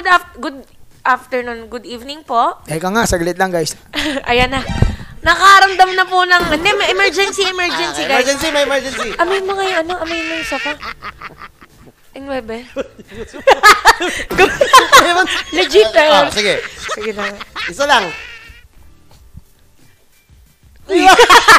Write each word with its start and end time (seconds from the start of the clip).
Good, 0.00 0.08
af- 0.08 0.32
good 0.40 0.58
afternoon, 1.04 1.68
good 1.68 1.84
evening 1.84 2.24
po. 2.24 2.56
Eka 2.64 2.88
nga, 2.88 3.04
saglit 3.04 3.36
lang 3.36 3.52
guys. 3.52 3.76
Ayan 4.32 4.48
na. 4.48 4.64
Nakaramdam 5.20 5.92
na 5.92 6.08
po 6.08 6.24
ng... 6.24 6.40
Hindi, 6.48 6.72
may 6.72 6.88
emergency, 6.88 7.44
emergency, 7.44 8.08
guys. 8.08 8.24
Emergency, 8.24 8.48
may 8.48 8.64
emergency. 8.64 9.12
Amoy 9.20 9.44
mo 9.44 9.52
ngayon, 9.60 9.84
ano? 9.84 10.00
Amoy 10.00 10.16
mo 10.16 10.32
yung 10.32 10.48
sofa. 10.48 10.72
Ang 12.16 12.32
webe. 12.32 12.64
Legit, 15.52 15.92
Ah, 15.92 16.24
ah. 16.24 16.32
sige. 16.32 16.64
Sige 16.96 17.12
na. 17.12 17.36
Isa 17.68 17.84
lang. 17.84 18.08
Di 20.88 21.04
ba? 21.04 21.12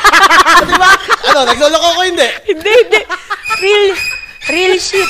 Di 0.65 0.73
ba? 0.81 0.89
Ano, 1.29 1.39
nagloloko 1.45 1.89
ko 1.93 2.01
hindi. 2.01 2.25
Hindi, 2.49 2.71
hindi. 2.73 3.01
Real, 3.61 3.85
real 4.49 4.75
shit. 4.81 5.09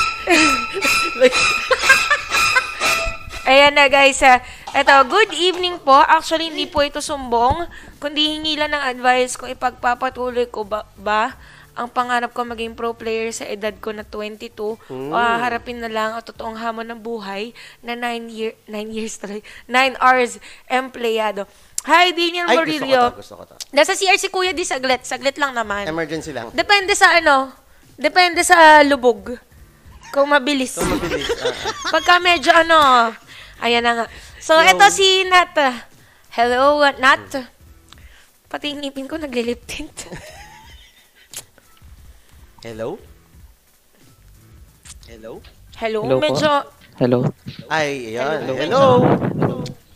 Ayan 3.42 3.73
na 3.73 3.89
guys. 3.89 4.21
ah. 4.21 4.38
Eto, 4.71 4.94
good 5.10 5.34
evening 5.34 5.82
po. 5.82 5.98
Actually, 5.98 6.54
hindi 6.54 6.70
po 6.70 6.86
ito 6.86 7.02
sumbong, 7.02 7.66
kundi 7.98 8.38
hingi 8.38 8.54
lang 8.55 8.72
ng 8.72 8.84
advice 8.98 9.34
kung 9.34 9.49
ipagpapatuloy 9.49 10.45
ko 10.48 10.62
ba, 10.62 10.86
ba 10.95 11.34
ang 11.72 11.88
pangarap 11.88 12.35
ko 12.35 12.44
maging 12.44 12.76
pro 12.76 12.91
player 12.91 13.32
sa 13.32 13.48
edad 13.48 13.72
ko 13.80 13.96
na 13.96 14.04
22 14.04 14.76
o 14.91 15.16
harapin 15.16 15.80
na 15.80 15.88
lang 15.88 16.12
ang 16.13 16.23
totoong 16.23 16.59
hamon 16.59 16.84
ng 16.84 16.99
buhay 16.99 17.55
na 17.80 17.96
9 17.96 18.27
year 18.27 18.54
9 18.68 18.91
years 18.91 19.16
tuloy 19.16 19.40
9 19.71 19.96
hours 19.98 20.35
empleyado. 20.68 21.48
Hi, 21.88 22.12
Daniel 22.13 22.46
Ay, 22.46 22.60
gusto 22.62 22.85
ko 22.85 22.94
to, 22.94 23.18
gusto 23.18 23.34
ko 23.40 23.44
to. 23.48 23.55
Nasa 23.73 23.98
CR 23.98 24.20
si 24.20 24.30
Kuya 24.30 24.54
di 24.54 24.62
saglit. 24.62 25.02
Saglit 25.02 25.40
lang 25.41 25.58
naman. 25.58 25.90
Emergency 25.90 26.30
lang. 26.30 26.54
Depende 26.54 26.94
sa 26.94 27.18
ano, 27.18 27.49
depende 27.98 28.46
sa 28.46 28.85
lubog. 28.85 29.34
Kung 30.12 30.30
mabilis. 30.30 30.77
Ito 30.77 30.85
mabilis. 30.85 31.26
Ah, 31.41 31.49
ah. 31.49 31.90
Pagka 31.90 32.20
medyo 32.20 32.52
ano, 32.54 32.77
ayan 33.61 33.85
na 33.85 33.93
nga. 33.93 34.05
So, 34.41 34.57
eto 34.57 34.89
si 34.89 35.21
Nat. 35.29 35.53
Hello, 36.33 36.81
Nat. 36.97 37.29
Pati 38.51 38.73
yung 38.73 38.84
ngipin 38.84 39.07
ko 39.07 39.15
naglilip 39.15 39.63
tint. 39.63 40.12
Hello? 42.65 42.98
Hello? 45.07 45.41
Hello, 45.77 45.99
Hello 46.05 46.15
po. 46.18 46.21
medyo... 46.21 46.49
Hello. 46.99 47.20
Ay, 47.65 48.13
ayan. 48.13 48.45
Hello. 48.45 48.85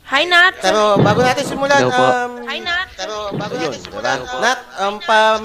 Hi, 0.05 0.23
Nat. 0.25 0.55
Pero 0.61 0.97
bago 1.01 1.21
natin 1.21 1.45
simulan, 1.45 1.81
Hello 1.81 1.93
po. 1.93 2.05
um, 2.05 2.31
Hi, 2.45 2.59
Nat. 2.61 2.87
pero 2.93 3.15
bago 3.33 3.53
natin 3.57 3.81
simulan, 3.81 4.19
Nat, 4.41 4.59
um, 4.81 4.95
pam, 5.01 5.41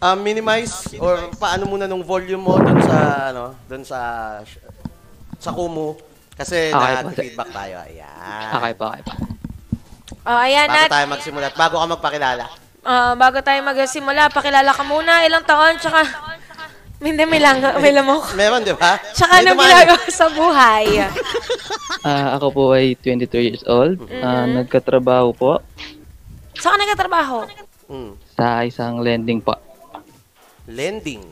um, 0.00 0.18
minimize 0.22 0.94
or 0.98 1.30
paano 1.38 1.66
muna 1.66 1.86
nung 1.86 2.06
volume 2.06 2.40
mo 2.40 2.54
dun 2.58 2.78
sa, 2.82 2.98
ano, 3.30 3.44
dun 3.66 3.82
sa, 3.82 3.98
sa 5.38 5.50
Kumu. 5.50 5.98
Kasi 6.34 6.74
Okay, 6.74 6.92
nag-feedback 7.00 7.48
tayo. 7.50 7.74
Ayan. 7.80 8.48
Okay 8.52 8.72
pa, 8.74 8.84
okay 8.90 9.02
pa. 9.06 9.14
Oh, 10.24 10.40
ayan, 10.40 10.66
Bago 10.72 10.88
tayo 10.88 11.06
magsimula 11.06 11.46
at 11.52 11.56
bago 11.56 11.76
ka 11.76 11.86
magpakilala. 11.86 12.44
Ah, 12.84 13.12
bago 13.16 13.38
tayo 13.40 13.60
magsimula, 13.60 14.32
pakilala 14.32 14.70
ka 14.72 14.84
muna. 14.84 15.24
Ilang 15.24 15.44
taon, 15.44 15.76
tsaka... 15.76 16.04
Hindi, 17.04 17.28
may 17.28 17.36
lang, 17.36 17.60
may 17.84 17.92
lamok. 17.92 18.32
Meron, 18.32 18.64
di 18.64 18.72
ba? 18.72 18.96
Tsaka 19.12 19.44
dumaan. 19.44 19.60
ginagawa 19.60 20.04
sa 20.08 20.26
buhay? 20.32 20.86
Ah, 22.04 22.36
ako 22.36 22.46
po 22.52 22.62
ay 22.76 23.00
22 23.00 23.40
years 23.40 23.64
old. 23.64 23.96
Ah, 24.20 24.44
nagkatrabaho 24.44 25.32
po 25.32 25.64
Saan 26.52 26.76
ka 26.76 26.84
nagtatrabaho? 26.84 27.48
Mm. 27.88 28.12
sa 28.36 28.60
isang 28.60 29.00
lending 29.00 29.40
po. 29.40 29.56
Lending. 30.68 31.24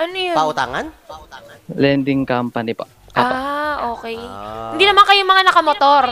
Ano 0.00 0.16
yun? 0.16 0.32
Pautangan? 0.36 0.88
Lending 1.68 2.24
company 2.24 2.72
po. 2.72 2.88
Ah, 3.16 3.96
okay. 3.96 4.20
Ah. 4.20 4.76
Hindi 4.76 4.84
naman 4.84 5.08
kayo 5.08 5.24
mga 5.24 5.44
nakamotor. 5.48 6.04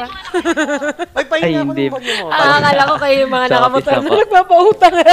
Ay, 1.16 1.24
pahinga 1.28 1.44
Ay, 1.47 1.60
ako 1.60 1.70
hindi. 1.70 1.84
ng 1.84 1.92
volume 1.92 2.16
mo. 2.16 2.27
ah, 2.33 2.56
akala 2.56 2.83
ko 2.88 2.94
kayo 2.97 3.16
yung 3.20 3.33
mga 3.33 3.47
Sa 3.47 3.55
nakamotor 3.55 3.92
na 3.92 4.08
po. 4.08 4.14
nagpapautang. 4.16 4.94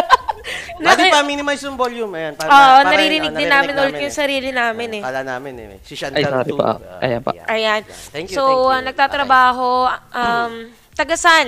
Pwede 0.82 1.04
Naki- 1.04 1.12
pa 1.12 1.22
minimize 1.22 1.62
yung 1.68 1.76
volume. 1.76 2.12
Ayan, 2.16 2.34
para, 2.34 2.48
Oo, 2.48 2.56
para- 2.80 2.90
naririnig 2.90 3.30
ah, 3.30 3.38
din 3.38 3.50
namin 3.52 3.74
ulit 3.78 3.96
yung 4.00 4.16
eh. 4.16 4.20
sarili 4.24 4.50
namin 4.50 4.90
eh. 4.98 5.02
Kala 5.04 5.22
namin 5.22 5.54
eh. 5.60 5.68
Si 5.84 5.94
Chantal 5.94 6.18
Ay, 6.18 6.26
sorry 6.26 6.52
pa. 6.56 6.66
Ah, 6.72 7.04
Ayan 7.04 7.22
pa. 7.22 7.32
Ayan. 7.46 7.82
Thank 8.10 8.28
you, 8.32 8.36
so, 8.36 8.42
thank 8.42 8.56
you. 8.56 8.72
ah, 8.72 8.82
nagtatrabaho, 8.82 9.68
um, 10.16 10.54
tagasan? 10.96 11.48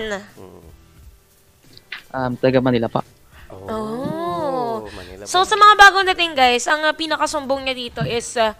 Um, 2.12 2.32
taga 2.36 2.60
Manila 2.60 2.92
pa. 2.92 3.02
Okay. 3.48 3.72
Oh. 3.72 4.86
Manila 4.86 5.24
So, 5.24 5.48
sa 5.48 5.56
mga 5.56 5.74
bagong 5.80 6.06
dating 6.14 6.36
guys, 6.36 6.68
ang 6.68 6.84
uh, 6.84 6.92
pinakasumbong 6.92 7.64
niya 7.64 7.74
dito 7.74 8.02
is 8.04 8.36
uh, 8.36 8.52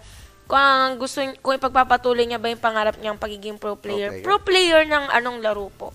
kung 0.44 0.60
ang 0.60 1.00
gusto 1.00 1.24
kung 1.40 1.56
ipagpapatuloy 1.56 2.28
niya 2.28 2.40
ba 2.40 2.52
yung 2.52 2.60
pangarap 2.60 2.96
niyang 3.00 3.16
pagiging 3.16 3.56
pro 3.56 3.76
player. 3.76 4.20
player. 4.20 4.24
Pro 4.24 4.36
player 4.40 4.84
ng 4.84 5.04
anong 5.08 5.38
laro 5.40 5.72
po? 5.72 5.92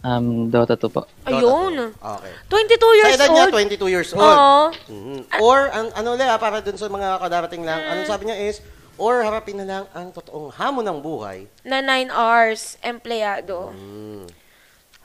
Um, 0.00 0.48
Dota 0.48 0.80
2 0.80 0.88
po. 0.88 1.04
Ayun. 1.28 1.92
Okay. 1.92 2.32
22 2.48 2.80
Sa 2.80 2.96
years 2.96 3.14
edad 3.20 3.28
niya, 3.36 3.44
old. 3.44 3.52
22 3.52 3.92
years 3.92 4.10
old. 4.16 4.24
Oo. 4.24 4.72
Mhm. 4.88 5.18
Or, 5.44 5.68
an, 5.68 5.92
ano 5.92 6.16
ulit 6.16 6.24
ah, 6.24 6.40
para 6.40 6.64
dun 6.64 6.80
sa 6.80 6.88
mga 6.88 7.20
kadarating 7.20 7.64
lang, 7.68 7.84
anong 7.84 8.08
sabi 8.08 8.32
niya 8.32 8.48
is, 8.48 8.64
or 8.96 9.20
harapin 9.20 9.60
na 9.60 9.66
lang 9.68 9.84
ang 9.92 10.08
totoong 10.08 10.56
hamon 10.56 10.84
ng 10.88 10.98
buhay. 11.04 11.44
Na 11.68 11.84
9 11.84 12.08
hours, 12.08 12.80
empleyado. 12.80 13.76
Mm. 13.76 14.24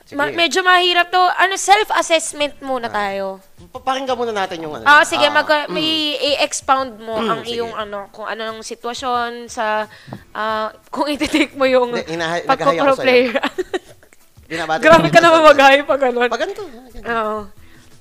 Sige. 0.06 0.16
Ma- 0.16 0.30
medyo 0.30 0.62
mahirap 0.62 1.10
to. 1.10 1.18
Ano, 1.18 1.54
self-assessment 1.56 2.62
muna 2.62 2.86
tayo. 2.88 3.42
Papakinggan 3.68 4.14
muna 4.14 4.34
natin 4.36 4.62
yung 4.62 4.74
ano. 4.76 4.86
Ah, 4.86 5.02
sige, 5.02 5.26
mag 5.28 5.48
Ah, 5.48 5.66
may 5.66 6.14
i-expound 6.16 7.00
mo 7.00 7.18
ang 7.18 7.42
sige. 7.42 7.58
iyong 7.58 7.74
ano, 7.74 8.06
kung 8.10 8.24
anong 8.24 8.62
sitwasyon 8.62 9.50
sa 9.50 9.90
ah, 10.32 10.70
kung 10.88 11.10
iti-take 11.10 11.54
mo 11.54 11.66
yung 11.66 11.90
Hindi, 11.92 12.06
hinahay- 12.12 12.46
pagko-pro 12.46 12.70
naghahay 12.70 12.86
ako 12.86 12.96
sa'yo. 12.96 13.04
player. 13.04 13.34
binabati 14.46 14.80
Grabe 14.80 15.08
ka 15.10 15.20
naman 15.20 15.42
mag-hype 15.44 15.86
pag 15.86 16.00
ganun. 16.00 16.30
Pag 16.30 16.42
ganito. 16.44 16.62
ah, 16.62 16.86
ganito. 16.86 17.02
Oo. 17.04 17.38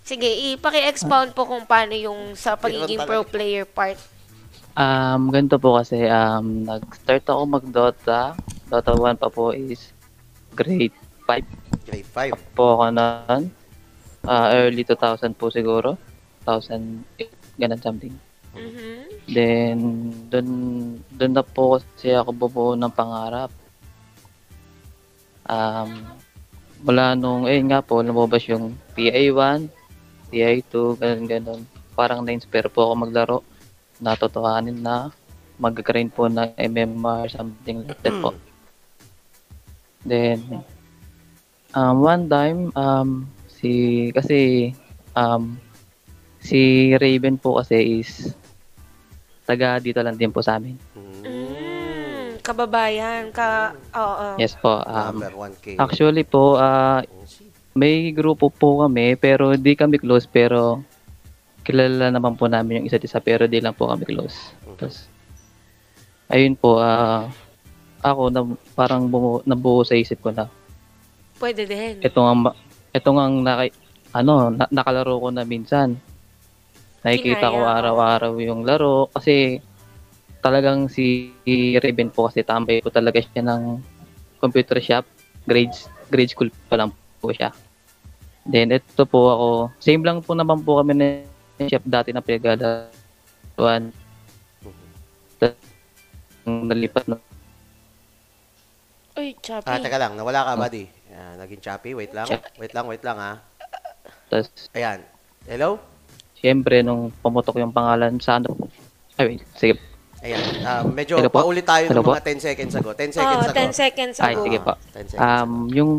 Sige, 0.05 0.29
ipaki-expound 0.53 1.33
po 1.33 1.49
kung 1.49 1.65
paano 1.65 1.97
yung 1.97 2.37
sa 2.37 2.53
pagiging 2.55 3.01
Ganun 3.01 3.09
pro 3.09 3.19
talaga. 3.19 3.33
player 3.33 3.65
part. 3.65 3.97
Um, 4.77 5.33
ganito 5.33 5.57
po 5.57 5.81
kasi, 5.81 6.05
um, 6.05 6.69
nag-start 6.69 7.25
ako 7.25 7.43
mag-Dota. 7.49 8.37
Dota 8.67 8.93
1 8.93 9.17
pa 9.17 9.33
po 9.33 9.57
is 9.57 9.89
grade 10.53 10.93
5 11.25 11.41
Grade 11.85 12.33
5. 12.33 12.57
po 12.57 12.81
ako 12.81 12.85
noon. 12.93 13.43
Ah, 14.25 14.57
early 14.57 14.85
2000 14.85 15.37
po 15.37 15.53
siguro. 15.53 16.01
2008, 16.49 17.61
ganun 17.61 17.81
something. 17.81 18.15
Mhm. 18.55 18.93
Then, 19.29 19.79
dun, 20.29 20.49
dun 21.13 21.33
na 21.33 21.45
po 21.45 21.81
kasi 21.81 22.13
ako 22.13 22.31
bubuo 22.33 22.73
ng 22.77 22.93
pangarap. 22.93 23.51
Um, 25.45 26.09
mula 26.85 27.17
nung, 27.17 27.45
eh 27.49 27.61
nga 27.65 27.81
po, 27.81 28.01
lumabas 28.01 28.45
yung 28.49 28.77
PA1, 28.97 29.69
PA2, 30.33 30.73
ganun 31.01 31.27
ganun. 31.29 31.61
Parang 31.97 32.21
na-inspire 32.25 32.69
po 32.69 32.89
ako 32.89 32.93
maglaro. 32.97 33.39
Natutuhanin 34.01 34.81
na 34.81 35.13
mag-grind 35.57 36.11
po 36.13 36.27
ng 36.27 36.53
MMR, 36.59 37.31
something 37.31 37.87
like 37.87 38.01
that 38.03 38.17
po. 38.19 38.35
Then, 40.05 40.65
um, 41.75 42.01
one 42.01 42.31
time, 42.31 42.71
um, 42.79 43.27
si, 43.51 44.09
kasi, 44.15 44.71
um, 45.19 45.59
si 46.45 46.93
Raven 46.97 47.37
po 47.41 47.59
kasi 47.59 48.01
is 48.01 48.33
taga 49.45 49.77
dito 49.81 50.01
lang 50.01 50.17
din 50.17 50.33
po 50.33 50.41
sa 50.41 50.57
amin. 50.57 50.77
Mm, 50.97 52.41
kababayan, 52.41 53.29
ka 53.33 53.77
oo. 53.93 54.41
Yes 54.41 54.57
po. 54.57 54.81
Um, 54.85 55.21
Number 55.21 55.33
1K. 55.37 55.77
actually 55.77 56.25
po, 56.25 56.57
ah, 56.57 57.05
may 57.77 58.13
grupo 58.15 58.49
po 58.49 58.85
kami 58.87 59.19
pero 59.19 59.53
di 59.59 59.75
kami 59.75 59.99
close 59.99 60.31
pero 60.31 60.81
kilala 61.65 62.13
naman 62.13 62.37
po 62.37 62.47
namin 62.47 62.85
yung 62.85 62.87
isa't 62.89 63.03
isa 63.03 63.19
pero 63.25 63.49
di 63.49 63.61
lang 63.61 63.77
po 63.77 63.89
kami 63.89 64.05
close. 64.05 64.53
Tapos, 64.77 65.09
ayun 66.29 66.57
po, 66.57 66.81
ah, 66.81 67.29
ako 68.05 68.23
na 68.29 68.41
parang 68.77 69.09
bumu, 69.09 69.41
nabuo 69.49 69.81
sa 69.81 69.97
isip 69.97 70.21
ko 70.21 70.29
na 70.29 70.49
Pwede 71.39 71.67
din. 71.67 71.99
ito 72.01 72.19
nga 72.19 72.55
ito 72.95 73.09
nga 73.11 73.25
ang 73.27 73.37
naki, 73.43 73.75
ano, 74.15 74.55
na- 74.55 74.71
nakalaro 74.71 75.19
ko 75.19 75.29
na 75.35 75.43
minsan. 75.43 75.99
Nakikita 77.03 77.53
ko 77.53 77.59
araw-araw 77.67 78.33
yung 78.41 78.63
laro 78.65 79.11
kasi 79.13 79.59
talagang 80.41 80.87
si 80.89 81.35
Raven 81.77 82.09
po 82.09 82.31
kasi 82.31 82.47
tambay 82.47 82.81
po 82.81 82.89
talaga 82.89 83.21
siya 83.21 83.43
ng 83.45 83.83
computer 84.39 84.79
shop, 84.81 85.05
grades 85.45 85.91
grade 86.09 86.31
school 86.33 86.49
pa 86.71 86.79
lang 86.81 86.95
po 87.21 87.35
siya. 87.35 87.51
Then 88.47 88.73
ito 88.73 89.05
po 89.05 89.21
ako, 89.33 89.49
same 89.83 90.05
lang 90.05 90.23
po 90.23 90.33
naman 90.33 90.63
po 90.63 90.81
kami 90.81 90.93
na 90.97 91.07
chef 91.67 91.83
dati 91.85 92.13
na 92.13 92.23
pinagdadawan. 92.25 93.91
Nalipat 96.45 97.05
na 97.09 97.17
Uy, 99.15 99.31
choppy. 99.39 99.71
Ah, 99.71 99.79
teka 99.79 99.95
lang. 99.95 100.19
Nawala 100.19 100.43
ka, 100.43 100.53
buddy. 100.59 100.91
Yan, 101.15 101.39
naging 101.39 101.63
choppy. 101.63 101.95
Wait 101.95 102.11
lang. 102.11 102.27
Wait 102.59 102.75
lang, 102.75 102.87
wait 102.91 103.03
lang, 103.03 103.17
ha. 103.17 103.33
Tapos, 104.27 104.51
Ayan. 104.75 104.99
Hello? 105.47 105.79
syempre, 106.35 106.83
nung 106.83 107.09
pumutok 107.23 107.57
yung 107.57 107.73
pangalan 107.73 108.19
sa 108.19 108.37
ano, 108.37 108.53
ay 109.17 109.25
wait, 109.31 109.43
sige. 109.55 109.79
Ayan, 110.21 110.41
ah, 110.61 110.83
medyo 110.83 111.17
Hello 111.17 111.31
po? 111.31 111.41
paulit 111.41 111.65
tayo 111.65 111.85
ng 111.85 111.91
Hello 111.93 112.03
po? 112.03 112.13
mga 112.13 112.25
10 112.27 112.41
seconds 112.43 112.75
ago. 112.75 112.91
10 112.93 113.09
Oo, 113.09 113.15
seconds 113.15 113.47
ago. 113.47 113.55
10 113.55 113.73
seconds 113.75 114.17
Ay, 114.19 114.35
ago. 114.35 114.43
sige 114.43 114.59
po. 114.59 114.73
10 114.91 115.05
seconds 115.07 115.21
Um, 115.21 115.51
yung 115.71 115.93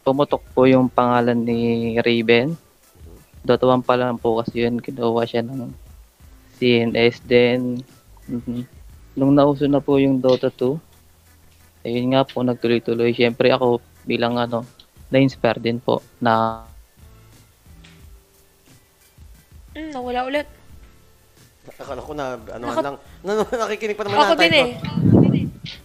pumutok 0.00 0.42
po 0.54 0.64
yung 0.64 0.86
pangalan 0.86 1.36
ni 1.36 1.60
Raven. 1.98 2.54
Dota 3.42 3.64
1 3.66 3.82
pa 3.82 3.96
lang 3.96 4.16
po 4.16 4.38
kasi 4.38 4.62
yun, 4.62 4.78
kinuha 4.78 5.24
siya 5.24 5.42
ng 5.42 5.72
CNS. 6.56 7.24
Then, 7.24 7.82
mhm, 8.24 8.62
nung 9.12 9.32
nauso 9.32 9.66
na 9.66 9.80
po 9.80 9.96
yung 9.96 10.20
Dota 10.20 10.48
2, 10.48 10.76
ayun 11.82 12.12
nga 12.12 12.22
po, 12.22 12.40
nagtuloy-tuloy. 12.40 13.12
Siyempre 13.12 13.48
ako 13.48 13.80
bilang 14.06 14.38
ano, 14.38 14.62
na-inspire 15.08 15.60
din 15.60 15.76
po 15.76 16.00
na 16.18 16.62
Hmm, 19.76 19.92
nawala 19.92 20.24
ulit. 20.24 20.48
Akala 21.76 22.00
ko 22.00 22.16
na, 22.16 22.40
ano 22.48 22.64
Naka- 22.64 22.80
lang, 22.80 22.96
na, 23.26 23.32
nakikinig 23.44 23.92
pa 23.92 24.08
naman 24.08 24.24
Ako 24.24 24.34
din 24.38 24.54
eh. 24.54 24.68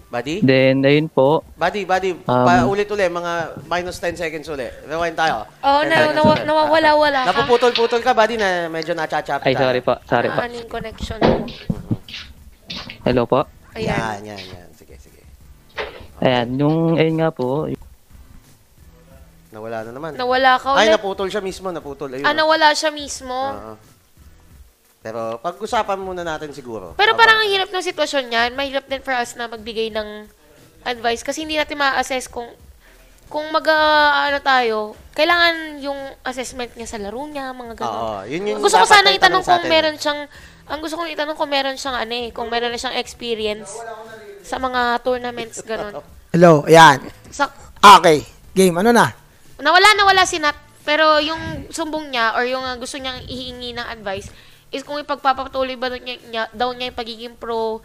Buddy? 0.07 0.43
Then, 0.43 0.83
ayun 0.83 1.07
po, 1.07 1.39
Buddy, 1.55 1.83
buddy, 1.83 2.11
Um, 2.21 2.43
pa 2.43 2.67
ulit 2.67 2.83
ulit, 2.85 3.07
mga 3.07 3.31
minus 3.63 3.95
10 3.97 4.15
seconds 4.17 4.43
ulit. 4.45 4.71
Rewind 4.83 5.15
tayo. 5.15 5.47
Oo, 5.63 5.79
10 5.81 5.87
na, 5.87 5.95
seconds 5.97 6.15
nawa, 6.15 6.31
ulit. 6.33 6.43
nawawala-wala 6.45 7.19
ka. 7.21 7.27
Napuputol-putol 7.31 7.99
ka, 7.99 8.11
buddy, 8.11 8.35
na 8.35 8.67
medyo 8.67 8.91
nachachapit 8.91 9.47
ay 9.47 9.55
sorry 9.55 9.79
po, 9.79 9.95
sorry 10.03 10.27
po. 10.27 10.39
Ano 10.39 10.51
yung 10.53 10.67
connection 10.67 11.15
mo? 11.17 11.47
Hello 13.01 13.23
po. 13.23 13.47
Ayan. 13.73 14.19
Yan, 14.19 14.35
yan, 14.35 14.43
yan. 14.51 14.67
Sige, 14.71 14.99
sige. 14.99 15.23
Ayan, 16.19 16.59
yung, 16.59 16.95
ayun 16.95 17.15
nga 17.15 17.31
po, 17.31 17.71
Nawala 19.51 19.83
na 19.83 19.91
naman. 19.91 20.11
Nawala 20.15 20.55
ka 20.55 20.79
Ay, 20.79 20.87
ulit. 20.87 20.95
naputol 20.95 21.27
siya 21.27 21.43
mismo, 21.43 21.67
naputol. 21.69 22.07
Ayun. 22.11 22.23
Ah, 22.23 22.31
nawala 22.31 22.71
siya 22.71 22.87
mismo. 22.89 23.35
Oo. 23.35 23.75
Pero 25.01 25.41
pag-usapan 25.41 25.97
muna 25.97 26.23
natin 26.23 26.55
siguro. 26.55 26.93
Pero 26.95 27.17
parang 27.17 27.41
ang 27.41 27.49
hirap 27.49 27.67
ng 27.67 27.83
sitwasyon 27.83 28.31
niyan. 28.31 28.49
Mahirap 28.53 28.85
din 28.85 29.01
for 29.01 29.11
us 29.11 29.33
na 29.33 29.49
magbigay 29.49 29.89
ng 29.91 30.29
advice 30.85 31.21
kasi 31.21 31.43
hindi 31.43 31.57
natin 31.57 31.77
ma-assess 31.77 32.29
kung 32.29 32.47
kung 33.31 33.47
mag 33.47 33.63
ah, 33.71 34.27
ano 34.27 34.43
tayo, 34.43 34.77
kailangan 35.15 35.79
yung 35.79 35.95
assessment 36.21 36.75
niya 36.75 36.83
sa 36.83 36.99
laro 36.99 37.23
niya, 37.23 37.55
mga 37.55 37.79
ganun. 37.79 37.95
Oo, 37.95 38.19
yun 38.27 38.43
yung 38.43 38.59
gusto 38.59 38.75
ko 38.75 38.83
sana 38.83 39.07
na 39.07 39.15
itanong 39.15 39.39
kung 39.39 39.63
atin. 39.63 39.71
meron 39.71 39.95
siyang 39.95 40.21
ang 40.67 40.79
gusto 40.83 40.95
kong 40.99 41.11
itanong 41.15 41.35
kung 41.39 41.47
meron 41.47 41.79
siyang 41.79 41.95
ano 41.95 42.11
eh, 42.11 42.27
kung 42.35 42.51
meron 42.51 42.71
na 42.71 42.79
siyang 42.79 42.99
experience 42.99 43.71
sa 44.43 44.59
mga 44.59 44.99
tournaments 44.99 45.63
ganun. 45.63 46.03
Hello, 46.35 46.63
ayan. 46.67 47.07
Sa 47.31 47.47
Okay, 47.81 48.21
game, 48.53 48.75
ano 48.77 48.91
na? 48.93 49.20
Nawala 49.61 49.93
nawala 49.93 50.23
si 50.23 50.37
Nat, 50.37 50.53
pero 50.81 51.17
yung 51.17 51.39
sumbong 51.69 52.09
niya 52.09 52.33
or 52.33 52.43
yung 52.43 52.61
uh, 52.61 52.75
gusto 52.75 52.97
niyang 52.97 53.21
ihingi 53.23 53.71
ng 53.71 53.87
advice 53.87 54.27
is 54.69 54.81
kung 54.81 54.97
ipagpapatuloy 54.97 55.75
ba 55.75 55.91
niya, 55.91 56.17
niya 56.25 56.43
daw 56.51 56.71
niya 56.71 56.89
yung 56.89 56.97
pagiging 56.97 57.35
pro 57.35 57.79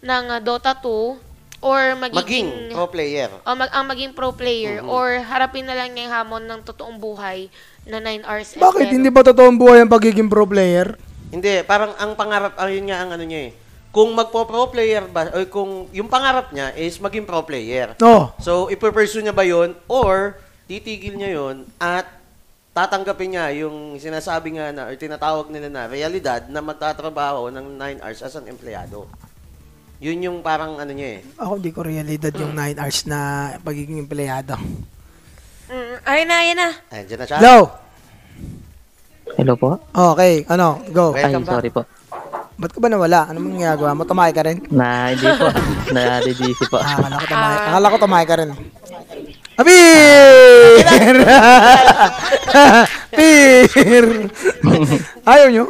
ng 0.00 0.24
uh, 0.28 0.38
Dota 0.38 0.72
2 0.72 1.18
or 1.58 1.80
magiging 1.96 2.46
Maging 2.46 2.48
pro 2.70 2.86
player. 2.86 3.30
o 3.32 3.50
mag, 3.50 3.70
ang 3.72 3.86
maging 3.86 4.12
pro 4.12 4.30
player 4.30 4.78
Mm-hmm. 4.78 4.92
or 4.92 5.06
harapin 5.24 5.64
na 5.64 5.74
lang 5.74 5.90
niya 5.90 6.06
yung 6.06 6.14
hamon 6.14 6.44
ng 6.44 6.60
totoong 6.62 7.00
buhay 7.00 7.48
na 7.82 7.96
9 7.98 8.22
hours 8.22 8.48
Bakit 8.54 8.92
hindi 8.92 9.08
ba 9.08 9.24
totoong 9.24 9.56
buhay 9.56 9.80
ang 9.80 9.90
pagiging 9.90 10.28
pro 10.28 10.44
player? 10.44 10.94
Hindi, 11.26 11.64
parang 11.64 11.96
ang 11.96 12.14
pangarap, 12.14 12.54
ayun 12.56 12.86
nga 12.86 13.02
ang 13.02 13.10
ano 13.10 13.24
niya 13.24 13.50
eh. 13.50 13.52
Kung 13.90 14.12
magpo-pro 14.12 14.68
player 14.68 15.08
ba, 15.08 15.32
o 15.32 15.42
kung 15.48 15.88
yung 15.90 16.06
pangarap 16.06 16.52
niya 16.52 16.76
is 16.76 17.00
maging 17.00 17.24
pro 17.24 17.42
player. 17.42 17.96
No. 17.96 18.36
So, 18.38 18.68
ipupursue 18.68 19.24
niya 19.24 19.32
ba 19.32 19.42
yun 19.42 19.72
or 19.88 20.36
titigil 20.66 21.14
niya 21.14 21.30
yun 21.38 21.56
at 21.78 22.06
tatanggapin 22.76 23.32
niya 23.32 23.46
yung 23.64 23.96
sinasabi 23.96 24.58
nga 24.58 24.68
na 24.74 24.90
or 24.90 24.94
tinatawag 24.98 25.48
nila 25.48 25.72
na 25.72 25.82
realidad 25.88 26.44
na 26.52 26.60
magtatrabaho 26.60 27.48
ng 27.48 27.80
9 27.80 28.04
hours 28.04 28.20
as 28.20 28.36
an 28.36 28.50
empleyado. 28.50 29.08
Yun 29.96 30.28
yung 30.28 30.38
parang 30.44 30.76
ano 30.76 30.92
niya 30.92 31.16
eh. 31.16 31.40
Ako 31.40 31.56
di 31.56 31.72
ko 31.72 31.80
realidad 31.80 32.34
yung 32.36 32.52
9 32.52 32.76
hours 32.76 33.08
na 33.08 33.18
pagiging 33.64 33.96
empleyado. 33.96 34.60
Mm, 35.72 35.96
ayun 36.04 36.26
na, 36.28 36.36
ayun 36.36 36.56
na. 36.60 36.68
Ayan, 36.92 37.04
dyan 37.08 37.18
na 37.18 37.26
siya. 37.26 37.38
Hello. 37.40 37.56
hello 39.40 39.54
po. 39.56 39.70
Okay, 40.12 40.44
ano, 40.52 40.84
go. 40.92 41.16
Ay, 41.16 41.32
Welcome 41.32 41.44
back. 41.48 41.54
sorry 41.56 41.70
po. 41.72 41.82
Ba't 42.56 42.72
ka 42.72 42.78
ba 42.80 42.88
nawala? 42.88 43.28
Ano 43.28 43.40
mong 43.44 43.56
ginagawa 43.56 43.92
mo? 43.96 44.02
Tumakay 44.08 44.32
ka 44.36 44.42
rin? 44.44 44.58
Na, 44.68 45.12
hindi 45.12 45.28
po. 45.36 45.48
na 45.96 46.20
DDC 46.24 46.60
po. 46.68 46.76
Ah, 46.80 46.96
akala 47.00 47.16
ko 47.20 47.26
tumakay. 47.28 47.56
Akala 47.68 47.86
ko 47.88 47.96
tumakay 48.00 48.26
ka 48.28 48.36
rin. 48.36 48.50
Abir! 49.56 50.84
Pir! 53.16 54.04
Ayaw 55.24 55.48
nyo? 55.48 55.64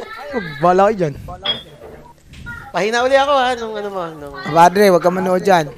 Bala 0.59 0.91
kayo 0.91 0.97
dyan. 0.99 1.15
Pahina 2.75 3.07
uli 3.07 3.17
ako 3.17 3.33
ha, 3.39 3.55
nung 3.55 3.75
ano 3.79 3.89
mo. 3.89 4.03
Nung, 4.11 4.35
Padre, 4.51 4.91
huwag 4.91 5.01
ka 5.01 5.11
manood 5.15 5.47
dyan. 5.47 5.71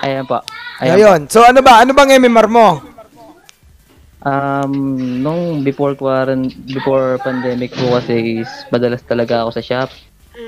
Ayan 0.00 0.24
po. 0.24 0.40
Ayan. 0.80 0.96
Ayun. 0.96 1.20
So 1.28 1.44
ano 1.44 1.60
ba? 1.60 1.84
Ano 1.84 1.92
bang 1.92 2.16
MMR 2.16 2.48
mo? 2.48 2.80
Um, 4.20 4.72
nung 5.24 5.64
before 5.64 5.96
quarant 5.96 6.52
before 6.68 7.16
pandemic 7.24 7.72
po 7.72 7.96
kasi 7.96 8.44
is 8.44 8.52
madalas 8.68 9.00
talaga 9.04 9.44
ako 9.44 9.60
sa 9.60 9.64
shop. 9.64 9.88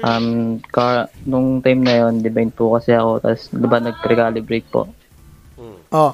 Um, 0.02 0.56
car, 0.72 1.12
nung 1.28 1.60
time 1.60 1.84
na 1.84 2.00
yon, 2.00 2.24
divine 2.24 2.52
po 2.52 2.76
kasi 2.76 2.96
ako, 2.96 3.20
tapos 3.20 3.52
diba 3.52 3.78
nag-recalibrate 3.80 4.68
po. 4.72 4.88
Oh. 5.92 6.12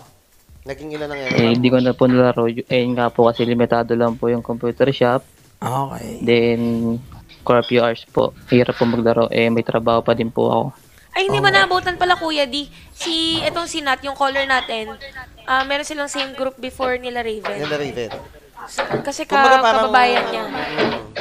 Naging 0.67 0.93
ilan 0.99 1.09
ang 1.15 1.21
Eh, 1.39 1.55
hindi 1.55 1.71
ko 1.71 1.79
na 1.81 1.97
po 1.97 2.05
nalaro. 2.05 2.51
Eh, 2.51 2.85
nga 2.93 3.09
po 3.09 3.31
kasi 3.31 3.47
limitado 3.47 3.95
lang 3.95 4.19
po 4.19 4.29
yung 4.29 4.45
computer 4.45 4.91
shop. 4.93 5.25
Okay. 5.59 6.21
Then, 6.21 6.61
curfew 7.47 7.81
hours 7.81 8.05
po. 8.11 8.37
Hirap 8.53 8.77
po 8.77 8.85
maglaro. 8.85 9.33
Eh, 9.33 9.49
may 9.49 9.65
trabaho 9.65 10.05
pa 10.05 10.13
din 10.13 10.29
po 10.29 10.51
ako. 10.53 10.65
Ay, 11.17 11.27
hindi 11.27 11.41
ba 11.41 11.51
naabutan 11.51 11.97
pala, 11.97 12.21
Kuya 12.21 12.45
D? 12.45 12.69
Si, 12.93 13.41
etong 13.41 13.67
si 13.67 13.81
Nat, 13.81 13.99
yung 14.05 14.15
caller 14.15 14.45
natin, 14.45 14.93
ah 15.49 15.65
meron 15.65 15.89
silang 15.89 16.13
same 16.13 16.37
group 16.37 16.61
before 16.61 17.01
nila 17.01 17.25
Raven. 17.25 17.59
Nila 17.59 17.81
Raven. 17.81 18.11
Kasi 19.01 19.25
ka, 19.25 19.35
Kumbaga 19.35 19.57
parang- 19.59 19.83
kababayan 19.83 20.25
niya 20.29 20.45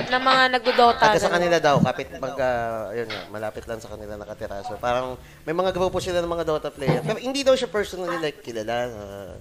na 0.06 0.18
mga 0.20 0.44
nagdodota. 0.52 1.00
Taga 1.02 1.16
sa 1.16 1.26
ganun. 1.26 1.36
kanila 1.42 1.58
daw, 1.58 1.76
kapit 1.82 2.08
pag, 2.14 2.36
ah, 2.38 2.92
yun 2.92 3.08
nga, 3.08 3.22
malapit 3.28 3.64
lang 3.66 3.80
sa 3.80 3.90
kanila 3.90 4.14
nakatira. 4.14 4.62
So 4.62 4.78
parang 4.78 5.16
may 5.42 5.52
mga 5.52 5.72
grupo 5.72 5.98
sila 5.98 6.20
ng 6.20 6.30
mga 6.30 6.46
Dota 6.46 6.70
player. 6.70 7.02
Pero 7.02 7.18
hindi 7.18 7.42
daw 7.42 7.54
siya 7.54 7.68
personally 7.68 8.16
like 8.18 8.40
kilala. 8.40 8.88
ah, 8.88 9.32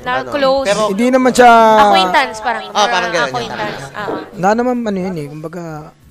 Na 0.00 0.22
ano. 0.22 0.30
close. 0.30 0.66
Pero 0.66 0.82
Hindi 0.88 1.08
naman 1.08 1.32
siya... 1.32 1.50
acquaintance, 1.82 2.38
parang. 2.40 2.62
Ah, 2.70 2.86
parang 2.86 3.10
ganun, 3.10 3.28
Acquaintance. 3.28 3.82
Ah. 3.90 4.08
Wala 4.30 4.50
naman 4.54 4.76
ano 4.82 4.98
yun 5.00 5.16
eh. 5.16 5.26
Kumbaga, 5.26 5.62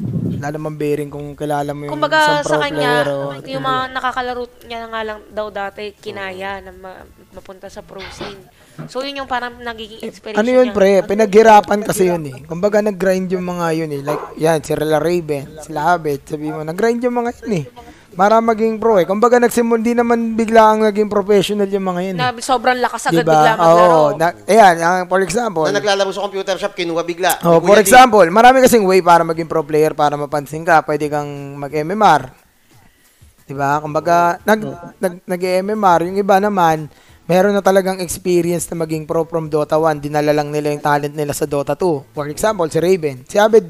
wala 0.04 0.48
naman 0.50 0.74
bearing 0.76 1.08
kung 1.08 1.32
kilala 1.34 1.72
mo 1.72 1.88
yung 1.88 1.94
Kumbaga 1.94 2.20
isang 2.20 2.44
pro 2.44 2.52
sa 2.52 2.58
kanya, 2.60 2.92
player 3.00 3.08
o... 3.08 3.18
yung 3.46 3.64
mga 3.64 3.82
nakakalaro 3.94 4.44
niya 4.66 4.80
nga 4.84 5.02
lang 5.02 5.20
daw 5.30 5.48
dati, 5.48 5.84
kinaya 5.96 6.60
na 6.60 6.72
ma- 6.72 7.06
mapunta 7.32 7.66
sa 7.66 7.80
pro 7.80 8.04
scene. 8.10 8.44
So 8.90 9.06
yun 9.06 9.22
yung 9.22 9.30
parang 9.30 9.62
nagiging 9.62 10.02
inspiration 10.02 10.42
Ano 10.42 10.50
yun 10.50 10.70
niya. 10.70 10.76
pre? 10.76 10.92
Pinaghirapan 11.06 11.80
kasi 11.86 12.10
yun 12.10 12.24
eh. 12.26 12.42
Kumbaga 12.44 12.82
nag-grind 12.82 13.30
yung 13.30 13.46
mga 13.46 13.66
yun 13.78 13.92
eh. 13.92 14.02
Like, 14.02 14.24
yan, 14.36 14.60
si 14.60 14.74
Rela 14.74 14.98
Raven, 14.98 15.62
sila 15.62 15.94
Habit, 15.94 16.34
sabi 16.34 16.50
mo, 16.50 16.66
nag-grind 16.66 17.00
yung 17.02 17.16
mga 17.16 17.32
yun 17.46 17.54
eh. 17.62 17.66
Para 18.14 18.38
maging 18.38 18.78
pro 18.78 19.02
eh. 19.02 19.10
Kumbaga 19.10 19.42
nagsimul, 19.42 19.82
di 19.82 19.98
naman 19.98 20.38
bigla 20.38 20.70
ang 20.70 20.86
naging 20.86 21.10
professional 21.10 21.66
yung 21.66 21.86
mga 21.86 22.02
yun 22.04 22.16
eh. 22.18 22.22
Na 22.22 22.34
sobrang 22.38 22.78
lakas 22.78 23.10
agad 23.10 23.26
Diba? 23.26 23.34
bigla 23.34 23.52
maglaro. 23.58 23.90
Oo. 23.90 24.18
Na, 24.18 24.28
ayan, 24.46 24.76
ang- 24.78 25.08
for 25.10 25.22
example, 25.22 25.66
na 25.66 25.78
naglalaro 25.78 26.10
sa 26.10 26.22
computer 26.22 26.56
shop, 26.58 26.74
kinuha 26.74 27.02
bigla. 27.02 27.42
Oh, 27.42 27.58
for 27.58 27.78
example, 27.78 28.26
marami 28.30 28.62
kasing 28.62 28.86
way 28.86 29.02
para 29.02 29.22
maging 29.22 29.50
pro 29.50 29.66
player 29.66 29.94
para 29.94 30.14
mapansin 30.14 30.62
ka. 30.62 30.82
Pwede 30.82 31.10
kang 31.10 31.58
mag-MMR. 31.58 32.30
'Di 33.44 33.54
ba? 33.54 33.82
Kumbaga, 33.82 34.40
nag 34.46 34.62
nag 34.98 35.14
nag-MMR, 35.26 36.08
yung 36.08 36.18
iba 36.18 36.38
naman, 36.40 36.88
meron 37.24 37.56
na 37.56 37.64
talagang 37.64 38.04
experience 38.04 38.68
na 38.68 38.84
maging 38.84 39.08
pro 39.08 39.24
from 39.24 39.48
Dota 39.48 39.80
1. 39.80 40.04
Dinala 40.04 40.36
lang 40.36 40.52
nila 40.52 40.72
yung 40.72 40.84
talent 40.84 41.16
nila 41.16 41.32
sa 41.32 41.48
Dota 41.48 41.76
2. 41.76 42.16
For 42.16 42.28
example, 42.28 42.68
si 42.68 42.80
Raven. 42.80 43.24
Si 43.28 43.40
Abed 43.40 43.64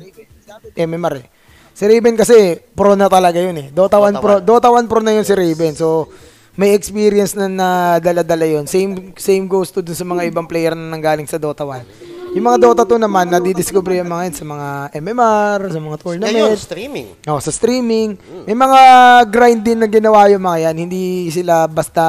MMR 0.74 1.16
eh. 1.22 1.28
Si 1.74 1.90
Raven 1.90 2.14
kasi 2.14 2.62
pro 2.78 2.94
na 2.94 3.10
talaga 3.10 3.42
yun 3.42 3.58
eh. 3.58 3.68
Dota 3.74 3.98
1 3.98 4.22
pro, 4.22 4.38
Dota 4.42 4.70
1 4.70 4.86
pro 4.86 5.02
na 5.02 5.18
yun 5.18 5.26
si 5.26 5.34
Raven. 5.34 5.74
So 5.74 6.10
may 6.54 6.78
experience 6.78 7.34
na 7.34 7.50
nadala-dala 7.50 8.46
yun. 8.46 8.70
Same 8.70 9.18
same 9.18 9.50
goes 9.50 9.74
to 9.74 9.82
dun 9.82 9.98
sa 9.98 10.06
mga 10.06 10.30
ibang 10.30 10.46
player 10.46 10.78
na 10.78 10.94
nanggaling 10.94 11.26
sa 11.26 11.42
Dota 11.42 11.66
1. 11.66 12.14
Yung 12.34 12.46
mga 12.50 12.62
Dota 12.66 12.82
2 12.82 12.98
naman, 12.98 13.30
nadidiscover 13.30 13.94
yung 14.02 14.10
mga 14.10 14.24
yun 14.26 14.36
sa 14.38 14.46
mga 14.46 14.68
MMR, 14.98 15.60
sa 15.70 15.78
mga 15.78 15.98
Ngayon, 16.02 16.02
tournament, 16.02 16.58
streaming. 16.58 17.08
oh, 17.30 17.38
sa 17.38 17.54
streaming. 17.54 18.10
May 18.50 18.58
mga 18.58 18.82
grind 19.30 19.62
din 19.62 19.78
na 19.78 19.86
ginawa 19.86 20.26
yung 20.34 20.42
mga 20.42 20.70
yan. 20.70 20.76
Hindi 20.90 21.30
sila 21.30 21.70
basta 21.70 22.02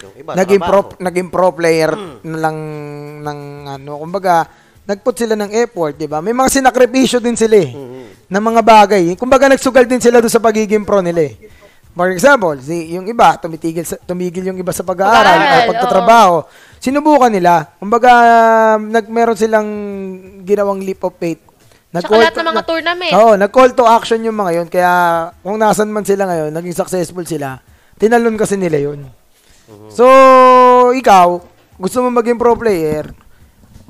Yung 0.00 0.14
iba, 0.16 0.30
naging 0.32 0.62
pro, 0.62 0.80
naging 0.96 1.28
pro 1.28 1.48
player 1.52 1.92
na 2.24 2.38
lang 2.40 2.56
ng 3.20 3.40
ano. 3.68 3.92
Kumbaga, 4.00 4.48
nagput 4.88 5.14
sila 5.14 5.36
ng 5.36 5.50
effort, 5.54 5.94
di 5.96 6.08
ba? 6.08 6.24
May 6.24 6.32
mga 6.32 6.60
sinakripisyo 6.60 7.20
din 7.20 7.36
sila 7.36 7.56
eh, 7.60 7.70
ng 8.26 8.42
mga 8.42 8.60
bagay. 8.64 9.02
Kumbaga, 9.14 9.46
nagsugal 9.52 9.84
din 9.84 10.00
sila 10.00 10.18
doon 10.18 10.32
sa 10.32 10.42
pagiging 10.42 10.82
pro 10.82 11.04
nila 11.04 11.30
eh. 11.30 11.34
For 11.90 12.08
example, 12.14 12.54
si, 12.62 12.94
yung 12.94 13.10
iba, 13.10 13.34
tumitigil 13.36 13.82
sa, 13.82 13.98
tumigil 13.98 14.46
yung 14.46 14.58
iba 14.58 14.70
sa 14.70 14.86
pag-aaral, 14.86 15.36
Pag-aaral, 15.36 15.58
o 15.58 15.68
pagtatrabaho. 15.74 16.34
Sinubukan 16.78 17.28
nila. 17.28 17.76
Kumbaga, 17.76 18.10
nag, 18.78 19.10
meron 19.10 19.36
silang 19.36 19.68
ginawang 20.46 20.80
leap 20.86 21.02
of 21.02 21.18
faith 21.18 21.50
Tsaka 21.90 22.22
lahat 22.22 22.38
ng 22.38 22.50
mga 22.54 22.64
tournament. 22.70 23.12
Oo, 23.18 23.34
nag-call 23.34 23.74
to 23.74 23.82
action 23.82 24.22
yung 24.22 24.38
mga 24.38 24.62
yun. 24.62 24.68
Kaya 24.70 24.92
kung 25.42 25.58
nasan 25.58 25.90
man 25.90 26.06
sila 26.06 26.22
ngayon, 26.30 26.54
naging 26.54 26.78
successful 26.78 27.26
sila, 27.26 27.58
tinalon 27.98 28.38
kasi 28.38 28.54
nila 28.54 28.78
yun. 28.78 29.10
So, 29.90 30.06
ikaw, 30.92 31.42
gusto 31.78 31.96
mo 32.04 32.08
maging 32.10 32.38
pro 32.38 32.54
player, 32.58 33.10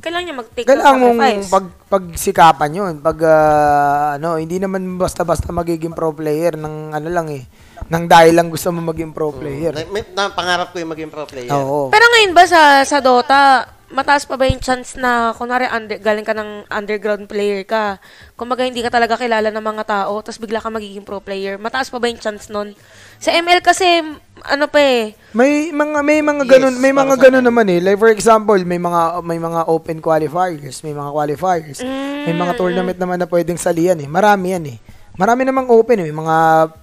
Kailangan 0.01 0.25
niya 0.25 0.37
mag-take 0.41 0.65
ng 0.65 0.71
kailangan 0.73 0.97
mong 0.97 1.21
pag, 1.53 1.67
pagsikapan 1.93 2.71
yun. 2.73 2.95
Pag, 3.05 3.19
ah, 3.21 4.17
ano, 4.17 4.41
hindi 4.41 4.57
naman 4.57 4.97
basta-basta 4.97 5.53
magiging 5.53 5.93
pro 5.93 6.17
player 6.17 6.57
ng 6.57 6.97
ano 6.97 7.09
lang 7.13 7.29
eh. 7.29 7.45
Nang 7.93 8.09
dahil 8.09 8.33
lang 8.33 8.49
gusto 8.49 8.73
mo 8.73 8.81
maging 8.81 9.13
pro 9.13 9.29
player. 9.29 9.77
Na, 9.77 9.85
may- 9.93 10.09
na, 10.17 10.33
pangarap 10.33 10.73
ko 10.73 10.81
yung 10.81 10.93
maging 10.97 11.13
pro 11.13 11.29
player. 11.29 11.53
Oo. 11.53 11.93
Pero 11.93 12.05
ngayon 12.17 12.33
ba 12.33 12.45
sa 12.49 12.81
sa 12.89 13.05
Dota, 13.05 13.69
mataas 13.91 14.23
pa 14.25 14.39
ba 14.39 14.47
yung 14.47 14.63
chance 14.63 14.95
na 14.95 15.35
kunwari 15.35 15.67
under, 15.67 15.99
galing 15.99 16.25
ka 16.25 16.35
ng 16.35 16.67
underground 16.71 17.27
player 17.27 17.67
ka, 17.67 17.99
kumbaga 18.39 18.63
hindi 18.63 18.81
ka 18.81 18.91
talaga 18.91 19.19
kilala 19.19 19.51
ng 19.51 19.67
mga 19.67 19.85
tao, 19.85 20.23
tapos 20.23 20.39
bigla 20.39 20.63
ka 20.63 20.71
magiging 20.71 21.03
pro 21.03 21.19
player, 21.19 21.59
mataas 21.59 21.91
pa 21.91 21.99
ba 21.99 22.07
yung 22.07 22.23
chance 22.23 22.47
nun? 22.49 22.73
Sa 23.19 23.35
ML 23.35 23.61
kasi, 23.61 24.01
ano 24.47 24.65
pa 24.71 24.81
eh, 24.81 25.13
May 25.37 25.71
mga 25.71 25.99
may 26.03 26.19
mga 26.25 26.43
Yes, 26.47 26.53
ganun, 26.57 26.77
may 26.81 26.91
para 26.91 27.03
mga 27.07 27.17
ganun 27.29 27.45
naman 27.47 27.67
eh. 27.71 27.79
Like 27.79 28.01
for 28.01 28.11
example, 28.11 28.59
may 28.65 28.81
mga 28.81 29.23
may 29.23 29.39
mga 29.39 29.61
open 29.71 29.99
qualifiers, 30.03 30.83
may 30.83 30.91
mga 30.91 31.11
qualifiers. 31.13 31.79
May 32.27 32.35
mga 32.35 32.57
tournament 32.59 32.99
naman 32.99 33.19
na 33.23 33.31
pwedeng 33.31 33.61
salihan 33.61 33.99
eh. 34.01 34.09
Marami 34.11 34.47
yan 34.57 34.65
eh. 34.75 34.79
Marami 35.21 35.45
namang 35.45 35.69
open 35.69 36.01
eh. 36.01 36.07
May 36.09 36.17
mga 36.17 36.37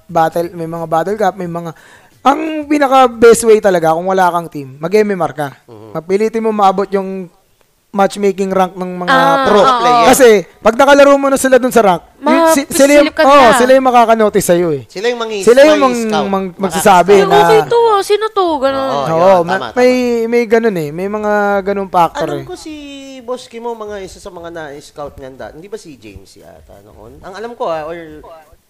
battle, 0.07 0.47
may 0.53 0.69
mga 0.69 0.85
battle 0.85 1.17
cup, 1.17 1.35
may 1.35 1.49
mga 1.49 1.71
ang 2.27 2.39
pinaka 2.65 3.07
best 3.07 3.43
way 3.43 3.57
talaga 3.57 3.91
kung 3.91 4.05
wala 4.05 4.27
kang 4.27 4.47
team, 4.47 4.75
mag-MMR 4.77 5.33
ka. 5.33 5.47
Mapilitin 5.67 6.39
mo 6.39 6.51
maabot 6.51 6.87
yung 6.89 7.31
matchmaking 7.89 8.51
rank 8.51 8.75
ng 8.75 8.91
mga 8.99 9.09
Ah, 9.09 9.47
pro. 9.47 9.57
oo, 9.57 9.65
oo. 9.65 10.05
Kasi 10.05 10.27
pag 10.59 10.75
nakalaro 10.75 11.15
mo 11.15 11.31
na 11.31 11.39
sila 11.39 11.57
dun 11.57 11.71
sa 11.71 11.81
rank, 11.81 12.03
Ma- 12.19 12.51
si- 12.51 12.67
sila 12.67 12.99
yung, 12.99 13.09
oh, 13.09 13.49
sila 13.55 13.71
yung 13.73 13.87
makakanotice 13.87 14.43
sa'yo 14.45 14.69
eh. 14.71 14.83
Sila 14.85 15.07
yung 15.07 15.17
mangi 15.17 15.41
Sila 15.41 15.65
yung 15.65 15.81
mang- 15.81 16.29
mang- 16.29 16.53
magsasabi 16.59 17.15
ay, 17.15 17.25
na- 17.25 17.41
okay 17.41 17.61
to, 17.65 17.79
sino 18.03 18.29
to, 18.29 18.45
ganun. 18.59 18.85
Oo, 18.85 19.07
Oo, 19.07 19.31
yun, 19.39 19.47
ma- 19.47 19.57
tama, 19.57 19.67
may 19.73 19.91
may 20.27 20.43
ganun 20.45 20.77
eh. 20.77 20.89
May 20.91 21.07
mga 21.07 21.33
ganung 21.63 21.89
factor 21.89 22.27
Alam 22.27 22.43
eh. 22.43 22.45
ko 22.45 22.53
si 22.53 22.73
Boss 23.23 23.47
Kimo, 23.47 23.73
mga 23.73 23.97
isa 23.99 24.19
sa 24.19 24.29
mga 24.29 24.51
na-scout 24.51 25.17
niyan 25.17 25.33
dati. 25.33 25.53
Hindi 25.57 25.67
ba 25.67 25.75
si 25.75 25.95
James 25.95 26.29
yata 26.33 26.77
noon? 26.83 27.17
Ang 27.19 27.33
alam 27.33 27.51
ko 27.55 27.65
ah, 27.65 27.83
or 27.83 28.21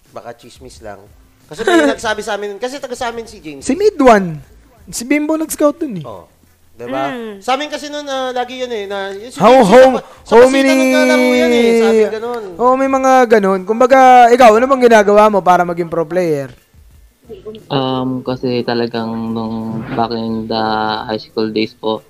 baka 0.08 0.32
chismis 0.34 0.80
lang. 0.80 1.02
Kasi 1.48 1.64
may 1.64 1.88
nagsabi 1.88 2.22
sa 2.22 2.36
amin, 2.36 2.60
kasi 2.60 2.76
taga 2.78 2.96
sa 2.96 3.08
amin 3.08 3.24
si 3.24 3.40
James. 3.40 3.64
Si 3.64 3.74
Mid 3.74 3.96
One. 4.00 4.40
Si 4.92 5.04
Bimbo 5.08 5.36
nag-scout 5.36 5.80
dun 5.80 6.00
eh. 6.00 6.06
Oh. 6.08 6.28
Diba? 6.78 7.10
Mm. 7.10 7.42
Sa 7.42 7.58
amin 7.58 7.74
kasi 7.74 7.90
noon, 7.90 8.06
ah, 8.06 8.30
lagi 8.30 8.62
yan 8.62 8.70
eh. 8.70 8.86
Na, 8.86 9.10
yun, 9.10 9.34
si 9.34 9.42
How, 9.42 9.66
James, 9.66 9.72
how, 9.74 9.88
sa, 10.22 10.34
sa 10.46 10.48
many... 10.54 10.70
naglalaro 10.70 11.28
yan 11.34 11.52
eh. 11.52 11.72
Sabi 11.82 12.04
ganun. 12.22 12.44
Oo, 12.54 12.74
may 12.78 12.92
mga 12.92 13.12
ganun. 13.40 13.66
Kumbaga, 13.66 14.30
ikaw, 14.30 14.54
ano 14.54 14.70
bang 14.70 14.86
ginagawa 14.86 15.24
mo 15.34 15.40
para 15.42 15.66
maging 15.66 15.90
pro 15.90 16.06
player? 16.06 16.54
Um, 17.68 18.22
kasi 18.22 18.62
talagang 18.64 19.10
nung 19.34 19.84
back 19.98 20.14
in 20.16 20.48
the 20.48 20.64
high 21.10 21.20
school 21.20 21.50
days 21.50 21.74
po, 21.74 22.06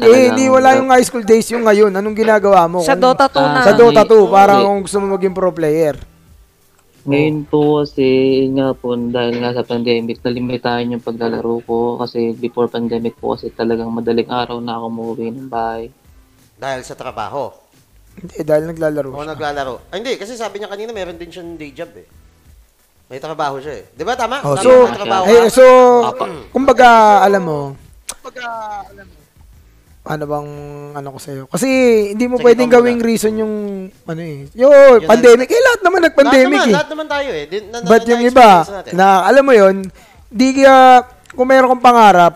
Eh, 0.00 0.32
hindi 0.32 0.48
wala 0.48 0.80
yung 0.80 0.88
high 0.88 1.04
school 1.04 1.20
days 1.20 1.44
yung 1.52 1.68
ngayon. 1.68 1.92
Anong 1.92 2.16
ginagawa 2.16 2.64
mo? 2.64 2.80
Sa 2.80 2.96
Dota 2.96 3.28
2 3.28 3.36
na. 3.36 3.60
Ah, 3.60 3.64
Sa 3.68 3.72
Dota 3.76 4.00
2, 4.00 4.16
Oo, 4.16 4.32
para 4.32 4.56
kung 4.64 4.80
gusto 4.80 4.96
mo 4.96 5.12
maging 5.12 5.36
pro 5.36 5.52
player. 5.52 6.00
Ngayon 7.00 7.48
po 7.48 7.80
kasi, 7.80 8.04
yun 8.44 8.60
nga 8.60 8.76
po, 8.76 8.92
dahil 8.92 9.40
nga 9.40 9.56
sa 9.56 9.64
pandemic, 9.64 10.20
nalimitahan 10.20 10.92
yung 10.92 11.00
paglalaro 11.00 11.64
ko 11.64 11.96
kasi 11.96 12.36
before 12.36 12.68
pandemic 12.68 13.16
po 13.16 13.32
kasi 13.32 13.48
talagang 13.48 13.88
madaling 13.88 14.28
araw 14.28 14.60
na 14.60 14.76
ako 14.76 14.84
umuwi 14.86 15.32
ng 15.32 15.48
bahay. 15.48 15.88
Dahil 16.60 16.84
sa 16.84 16.92
trabaho. 16.92 17.48
Hindi, 18.20 18.44
dahil 18.44 18.68
naglalaro 18.68 19.08
O 19.08 19.16
siya. 19.16 19.32
naglalaro. 19.32 19.74
Ah, 19.88 19.96
hindi, 19.96 20.12
kasi 20.20 20.36
sabi 20.36 20.60
niya 20.60 20.68
kanina, 20.68 20.92
meron 20.92 21.16
din 21.16 21.32
siyang 21.32 21.56
day 21.56 21.72
job 21.72 21.88
eh. 21.96 22.04
May 23.08 23.16
trabaho 23.16 23.56
siya 23.58 23.80
eh. 23.80 23.84
Di 23.90 24.04
ba 24.04 24.12
tama? 24.12 24.44
Oh, 24.44 24.52
Tama, 24.52 24.60
so, 24.60 24.70
may 24.84 24.94
trabaho 24.94 25.24
ka? 25.24 25.30
eh, 25.32 25.48
so, 25.48 25.64
kumbaga, 26.52 26.88
alam 27.24 27.42
mo, 27.42 27.60
ano 30.00 30.24
bang 30.24 30.48
ano 30.96 31.08
ko 31.12 31.18
sa'yo? 31.20 31.42
Kasi 31.46 31.68
hindi 32.16 32.24
mo 32.24 32.40
Sige, 32.40 32.44
pwedeng 32.48 32.72
gawing 32.72 33.00
reason 33.04 33.36
yung 33.36 33.54
ano 33.86 34.22
eh. 34.24 34.48
Yo, 34.56 34.68
Yun 34.72 35.04
pandemic. 35.04 35.46
Eh, 35.46 35.60
lahat 35.60 35.80
naman 35.84 36.00
nag-pandemic 36.02 36.40
lahat 36.40 36.56
naman, 36.56 36.68
eh. 36.68 36.74
Lahat 36.74 36.88
naman 36.88 37.06
tayo 37.06 37.30
eh. 37.30 37.44
Din, 37.44 37.62
na, 37.68 37.76
na, 37.78 37.86
But 37.86 38.02
yung 38.08 38.22
iba, 38.24 38.48
natin. 38.64 38.92
na 38.96 39.06
alam 39.28 39.44
mo 39.44 39.52
yon 39.52 39.76
di 40.30 40.46
kaya, 40.56 41.04
kung 41.36 41.46
meron 41.46 41.76
kang 41.76 41.84
pangarap, 41.84 42.34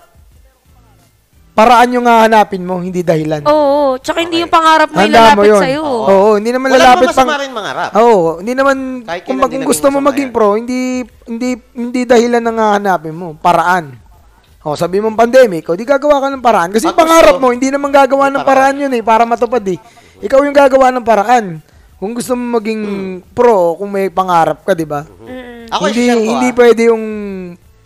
paraan 1.54 1.94
yung 1.94 2.04
hanapin 2.04 2.66
mo, 2.66 2.82
hindi 2.82 3.00
dahilan. 3.00 3.46
Oo, 3.46 3.94
tsaka 3.96 4.26
hindi 4.26 4.42
Okay. 4.42 4.44
yung 4.44 4.52
pangarap 4.52 4.88
mo 4.90 4.98
Handa 4.98 5.08
mo 5.08 5.22
lalapit 5.22 5.48
yun. 5.48 5.62
sa'yo. 5.62 5.82
Oo, 5.86 6.28
hindi 6.36 6.50
naman 6.50 6.68
Wala 6.68 6.78
lalapit 6.82 7.06
naman 7.06 7.14
pang... 7.14 7.28
masama 7.30 7.42
rin 7.46 7.52
mangarap. 7.54 7.90
Oo, 7.94 8.26
hindi 8.42 8.52
naman, 8.58 8.76
Kahit 9.06 9.22
kung, 9.24 9.38
di 9.38 9.56
kung 9.56 9.64
gusto 9.64 9.86
mo 9.88 9.98
maging 10.02 10.28
yan. 10.28 10.34
pro, 10.34 10.48
hindi, 10.58 10.80
hindi, 11.24 11.50
hindi 11.72 12.00
dahilan 12.02 12.42
na 12.42 12.52
nga 12.52 12.66
hanapin 12.76 13.14
mo, 13.14 13.38
paraan. 13.38 14.03
O, 14.64 14.72
sabi 14.72 14.96
mong 14.96 15.12
pandemic, 15.12 15.68
o 15.68 15.76
di 15.76 15.84
gagawa 15.84 16.24
ka 16.24 16.28
ng 16.32 16.40
paraan. 16.40 16.72
Kasi 16.72 16.88
Pag 16.88 17.04
pangarap 17.04 17.36
gusto, 17.36 17.44
mo, 17.44 17.52
hindi 17.52 17.68
naman 17.68 17.92
gagawa 17.92 18.32
ng 18.32 18.48
paraan 18.48 18.80
yun 18.80 18.92
eh, 18.96 19.04
para 19.04 19.28
matupad 19.28 19.60
eh. 19.68 19.76
Ikaw 20.24 20.40
yung 20.40 20.56
gagawa 20.56 20.88
ng 20.88 21.04
paraan. 21.04 21.60
Kung 22.00 22.16
gusto 22.16 22.32
mo 22.32 22.56
maging 22.56 22.82
pro, 23.36 23.76
kung 23.76 23.92
may 23.92 24.08
pangarap 24.08 24.64
ka, 24.64 24.72
di 24.72 24.88
ba? 24.88 25.04
Mm. 25.04 25.68
Ako, 25.68 25.82
hindi, 25.92 26.00
share 26.08 26.16
ko 26.16 26.30
hindi 26.32 26.48
ah. 26.48 26.56
pwede 26.56 26.82
yung, 26.88 27.04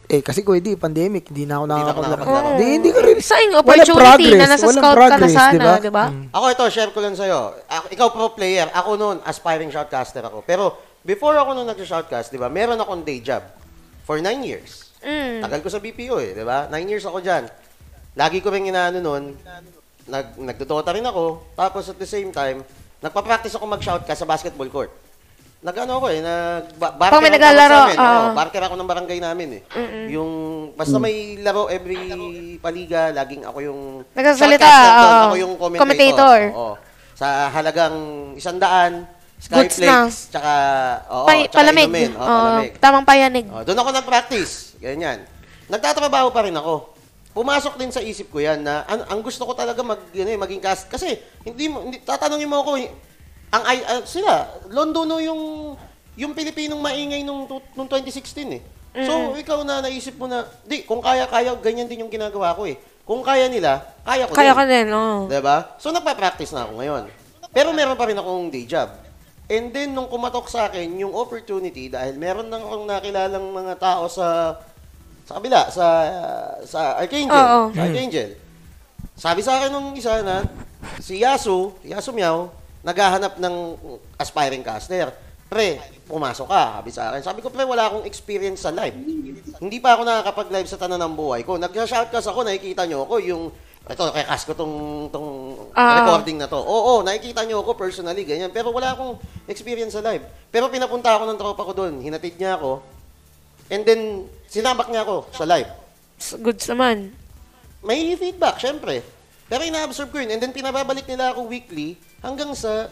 eh, 0.06 0.22
kasi 0.22 0.46
ko 0.46 0.54
hindi, 0.54 0.78
pandemic, 0.78 1.34
hindi 1.34 1.50
na 1.50 1.58
ako 1.58 1.64
Hindi 1.66 1.74
na 1.74 1.82
nakakapaglaro. 1.82 2.14
nakakapaglaro. 2.14 2.48
Hindi, 2.54 2.66
hindi 2.78 2.90
ka 2.94 3.00
rin. 3.02 3.16
Sa 3.18 3.34
yung 3.42 3.54
Walang 3.58 3.62
opportunity 3.66 3.98
progress, 3.98 4.38
na 4.38 4.46
nasa 4.46 4.66
scout 4.70 4.78
ka 4.78 4.86
na 4.86 4.94
progress, 4.94 5.34
sana, 5.34 5.50
diba? 5.58 5.74
di 5.82 5.90
ba? 5.90 6.04
Mm. 6.14 6.24
Ako 6.30 6.44
ito, 6.46 6.64
share 6.70 6.92
ko 6.94 6.98
lang 7.02 7.14
sa'yo. 7.18 7.40
Ako, 7.66 7.84
ikaw 7.90 8.08
pro 8.14 8.26
player, 8.38 8.70
ako 8.70 8.90
noon, 8.94 9.16
aspiring 9.26 9.70
shoutcaster 9.74 10.22
ako. 10.22 10.46
Pero 10.46 10.78
before 11.02 11.34
ako 11.34 11.58
noon 11.58 11.66
nag-shoutcast, 11.74 12.30
di 12.30 12.38
ba, 12.38 12.46
meron 12.46 12.78
akong 12.78 13.02
day 13.02 13.18
job 13.18 13.42
for 14.06 14.22
nine 14.22 14.46
years. 14.46 14.87
Mm. 15.00 15.40
Tagal 15.40 15.60
ko 15.60 15.68
sa 15.68 15.78
BPO 15.78 16.16
eh, 16.18 16.30
di 16.32 16.42
ba? 16.42 16.66
Nine 16.68 16.88
years 16.88 17.04
ako 17.04 17.18
dyan. 17.18 17.46
Lagi 18.14 18.38
ko 18.38 18.50
rin 18.50 18.66
inaano 18.66 18.98
noon, 18.98 19.38
nag, 20.04 20.26
nagdodota 20.36 20.90
rin 20.90 21.04
ako. 21.04 21.54
Tapos 21.54 21.86
at 21.86 21.96
the 21.96 22.08
same 22.08 22.30
time, 22.30 22.66
nagpa-practice 22.98 23.54
ako 23.54 23.64
mag-shoutcast 23.68 24.18
sa 24.18 24.26
basketball 24.26 24.66
court. 24.66 24.90
Nag-ano 25.58 25.98
ako 25.98 26.06
eh, 26.08 26.18
nag 26.18 26.74
ba- 26.74 26.94
barker 26.94 27.14
Pag 27.14 27.24
may 27.24 27.34
naglalaro, 27.34 27.74
sa 27.74 27.84
amin. 27.84 27.96
ah. 27.96 28.06
Oo, 28.06 28.26
barker 28.32 28.62
ako 28.62 28.74
ng 28.74 28.88
barangay 28.88 29.18
namin 29.18 29.48
eh. 29.54 29.62
Yung, 30.08 30.30
basta 30.72 30.96
may 30.96 31.14
laro 31.36 31.66
every 31.66 31.98
paliga, 32.58 33.10
laging 33.12 33.42
ako 33.42 33.58
yung 33.60 33.80
Nagsasalita, 34.12 34.62
shoutcaster 34.62 34.94
doon, 34.94 35.10
oo. 35.12 35.22
ako 35.24 35.36
yung 35.36 35.52
commentator. 35.56 35.82
Commentator. 35.82 36.38
Oo. 36.52 36.74
Sa 37.14 37.26
halagang 37.48 37.96
isandaan, 38.34 39.06
Goods 39.40 39.78
na. 39.78 40.10
Skyflex, 40.10 40.34
tsaka, 40.34 40.52
oo, 41.08 41.22
Pa- 41.22 41.38
tsaka 41.40 41.54
palamig. 41.56 41.86
inumin. 41.86 42.10
Oo, 42.12 42.18
Oo, 42.20 42.26
palamig. 42.28 42.72
tamang 42.78 43.06
payanig. 43.06 43.46
Oh, 43.46 43.62
doon 43.62 43.78
ako 43.78 43.90
nag-practice. 43.94 44.67
Ganyan. 44.78 45.26
Nagtatrabaho 45.68 46.30
pa 46.30 46.46
rin 46.46 46.54
ako. 46.54 46.94
Pumasok 47.34 47.76
din 47.76 47.92
sa 47.92 48.02
isip 48.02 48.32
ko 48.32 48.40
yan 48.40 48.64
na 48.64 48.82
an- 48.88 49.06
ang 49.06 49.20
gusto 49.20 49.44
ko 49.44 49.52
talaga 49.52 49.84
mag, 49.84 50.00
yun, 50.10 50.26
eh, 50.26 50.34
maging 50.34 50.58
cast. 50.58 50.88
Kasi, 50.88 51.18
hindi 51.44 51.68
mo, 51.68 51.84
hindi, 51.84 52.00
tatanungin 52.02 52.48
mo 52.48 52.64
ako, 52.64 52.80
eh, 52.80 52.88
ang, 53.52 53.62
ay, 53.62 53.78
ah, 53.84 54.02
sila, 54.02 54.48
Londono 54.72 55.20
yung, 55.20 55.74
yung 56.18 56.32
Pilipinong 56.34 56.80
maingay 56.80 57.22
nung, 57.22 57.46
tu- 57.46 57.62
nung 57.76 57.86
2016 57.86 58.58
eh. 58.58 58.62
So, 58.98 59.36
ikaw 59.36 59.62
na 59.62 59.84
naisip 59.84 60.18
mo 60.18 60.26
na, 60.26 60.42
di, 60.66 60.82
kung 60.82 60.98
kaya-kaya, 60.98 61.54
ganyan 61.60 61.86
din 61.86 62.02
yung 62.02 62.10
ginagawa 62.10 62.56
ko 62.56 62.66
eh. 62.66 62.74
Kung 63.06 63.22
kaya 63.22 63.46
nila, 63.46 63.86
kaya 64.02 64.26
ko 64.26 64.34
Kaya 64.34 64.52
din. 64.52 64.58
ka 64.58 64.64
din, 64.66 64.86
oo. 64.90 65.16
Diba? 65.30 65.56
So, 65.78 65.94
nagpa-practice 65.94 66.50
na 66.50 66.66
ako 66.66 66.82
ngayon. 66.82 67.04
Pero 67.54 67.70
meron 67.70 67.94
pa 67.94 68.08
rin 68.08 68.18
akong 68.18 68.50
day 68.50 68.66
job. 68.66 68.90
And 69.48 69.72
then, 69.72 69.94
nung 69.94 70.10
kumatok 70.10 70.50
sa 70.50 70.68
akin 70.68 70.92
yung 70.98 71.14
opportunity, 71.14 71.88
dahil 71.88 72.20
meron 72.20 72.50
nang 72.50 72.60
akong 72.60 72.84
nakilalang 72.84 73.46
mga 73.48 73.74
tao 73.80 74.04
sa 74.10 74.58
sa 75.28 75.36
kabila, 75.36 75.68
sa 75.68 75.86
sa 76.64 76.80
Archangel. 76.96 77.36
Oo. 77.36 77.60
Sa 77.76 77.82
Archangel. 77.84 78.30
Sabi 79.12 79.40
sa 79.44 79.60
akin 79.60 79.68
nung 79.68 79.92
isa 79.92 80.24
na, 80.24 80.46
si 81.04 81.20
Yasu, 81.20 81.76
Yasu 81.84 82.16
Miao, 82.16 82.48
naghahanap 82.80 83.36
ng 83.36 83.54
aspiring 84.16 84.64
caster. 84.64 85.12
Pre, 85.48 85.80
pumasok 86.08 86.48
ka, 86.48 86.62
sabi 86.80 86.90
sa 86.92 87.02
akin. 87.12 87.20
Sabi 87.24 87.40
ko, 87.40 87.48
pre, 87.48 87.64
wala 87.64 87.88
akong 87.88 88.04
experience 88.04 88.64
sa 88.64 88.72
live. 88.72 88.94
Hindi 89.58 89.80
pa 89.80 89.96
ako 89.96 90.04
nakakapag-live 90.04 90.68
sa 90.68 90.76
tanan 90.76 91.00
ng 91.00 91.12
buhay 91.16 91.40
ko. 91.44 91.56
Nag-shoutcast 91.56 92.28
ako, 92.28 92.44
nakikita 92.44 92.84
nyo 92.84 93.04
ako 93.04 93.16
yung 93.20 93.42
ito, 93.88 94.04
kay 94.12 94.24
Kas 94.28 94.44
ko 94.44 94.52
tong, 94.52 95.08
tong 95.08 95.28
Ah. 95.72 96.04
recording 96.04 96.36
na 96.36 96.44
to. 96.44 96.60
Oo, 96.60 97.00
nakikita 97.00 97.48
nyo 97.48 97.64
ako 97.64 97.72
personally, 97.80 98.28
ganyan. 98.28 98.52
Pero 98.52 98.68
wala 98.68 98.92
akong 98.92 99.16
experience 99.48 99.96
sa 99.96 100.04
live. 100.04 100.20
Pero 100.52 100.68
pinapunta 100.68 101.16
ako 101.16 101.24
ng 101.24 101.38
tropa 101.40 101.62
ko 101.64 101.72
doon. 101.72 102.04
Hinatid 102.04 102.36
niya 102.36 102.60
ako. 102.60 102.84
And 103.68 103.84
then, 103.84 104.24
sinabak 104.48 104.88
niya 104.88 105.04
ako 105.04 105.28
sa 105.32 105.44
live. 105.44 105.68
Goods 106.40 106.64
naman. 106.72 107.12
May 107.84 108.16
feedback, 108.16 108.56
syempre. 108.58 109.04
Pero 109.48 109.64
ina-absorb 109.64 110.08
ko 110.12 110.18
yun. 110.20 110.32
And 110.32 110.40
then, 110.40 110.52
pinababalik 110.56 111.04
nila 111.04 111.36
ako 111.36 111.48
weekly 111.48 112.00
hanggang 112.24 112.52
sa 112.56 112.88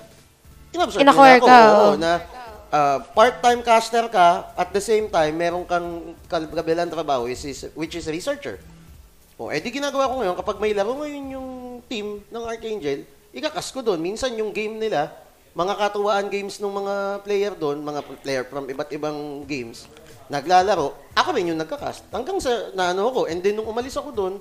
ina-absorb 0.72 1.00
In-acquire 1.00 1.40
nila 1.40 1.44
ako. 1.44 1.48
ka, 1.48 1.60
Oo, 1.60 1.80
oo. 1.80 1.96
na 1.96 2.12
ah, 2.68 2.98
part-time 3.16 3.60
caster 3.64 4.04
ka, 4.12 4.52
at 4.52 4.68
the 4.68 4.82
same 4.84 5.08
time, 5.08 5.32
meron 5.32 5.64
kang 5.64 6.12
kabilang 6.28 6.92
trabaho, 6.92 7.24
which 7.24 7.44
is, 7.48 7.72
which 7.72 7.96
is 7.96 8.04
researcher. 8.06 8.60
O, 9.36 9.52
eh 9.52 9.60
di 9.60 9.68
ginagawa 9.68 10.08
ko 10.08 10.20
ngayon, 10.24 10.36
kapag 10.36 10.56
may 10.60 10.72
laro 10.72 10.96
ngayon 10.96 11.24
yung 11.36 11.48
team 11.88 12.20
ng 12.24 12.44
Archangel, 12.44 13.04
ikakas 13.32 13.68
ko 13.68 13.84
doon. 13.84 14.00
Minsan 14.00 14.32
yung 14.36 14.48
game 14.52 14.80
nila, 14.80 15.12
mga 15.52 15.76
katuwaan 15.76 16.28
games 16.32 16.56
ng 16.56 16.72
mga 16.72 16.94
player 17.20 17.52
doon, 17.52 17.80
mga 17.84 18.00
player 18.24 18.44
from 18.48 18.64
iba't 18.68 18.88
ibang 18.92 19.44
games, 19.44 19.88
naglalaro, 20.28 21.14
ako 21.14 21.28
rin 21.34 21.54
yung 21.54 21.60
nagka-cast. 21.60 22.10
Hanggang 22.10 22.38
sa 22.42 22.70
naano 22.74 23.08
ako, 23.10 23.30
and 23.30 23.40
then 23.42 23.56
nung 23.56 23.68
umalis 23.68 23.94
ako 23.96 24.10
doon, 24.12 24.34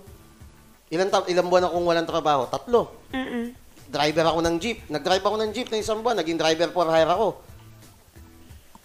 ilang, 0.90 1.10
ta- 1.10 1.28
ilang 1.30 1.48
buwan 1.50 1.66
akong 1.70 1.86
walang 1.86 2.08
trabaho? 2.08 2.46
Tatlo. 2.50 2.82
Mm-mm. 3.14 3.54
Driver 3.86 4.26
ako 4.34 4.40
ng 4.42 4.56
jeep. 4.58 4.78
Nag-drive 4.90 5.26
ako 5.26 5.38
ng 5.42 5.52
jeep 5.54 5.68
na 5.70 5.78
isang 5.82 6.02
buwan. 6.02 6.18
Naging 6.18 6.38
driver 6.42 6.70
for 6.74 6.90
hire 6.90 7.10
ako. 7.10 7.38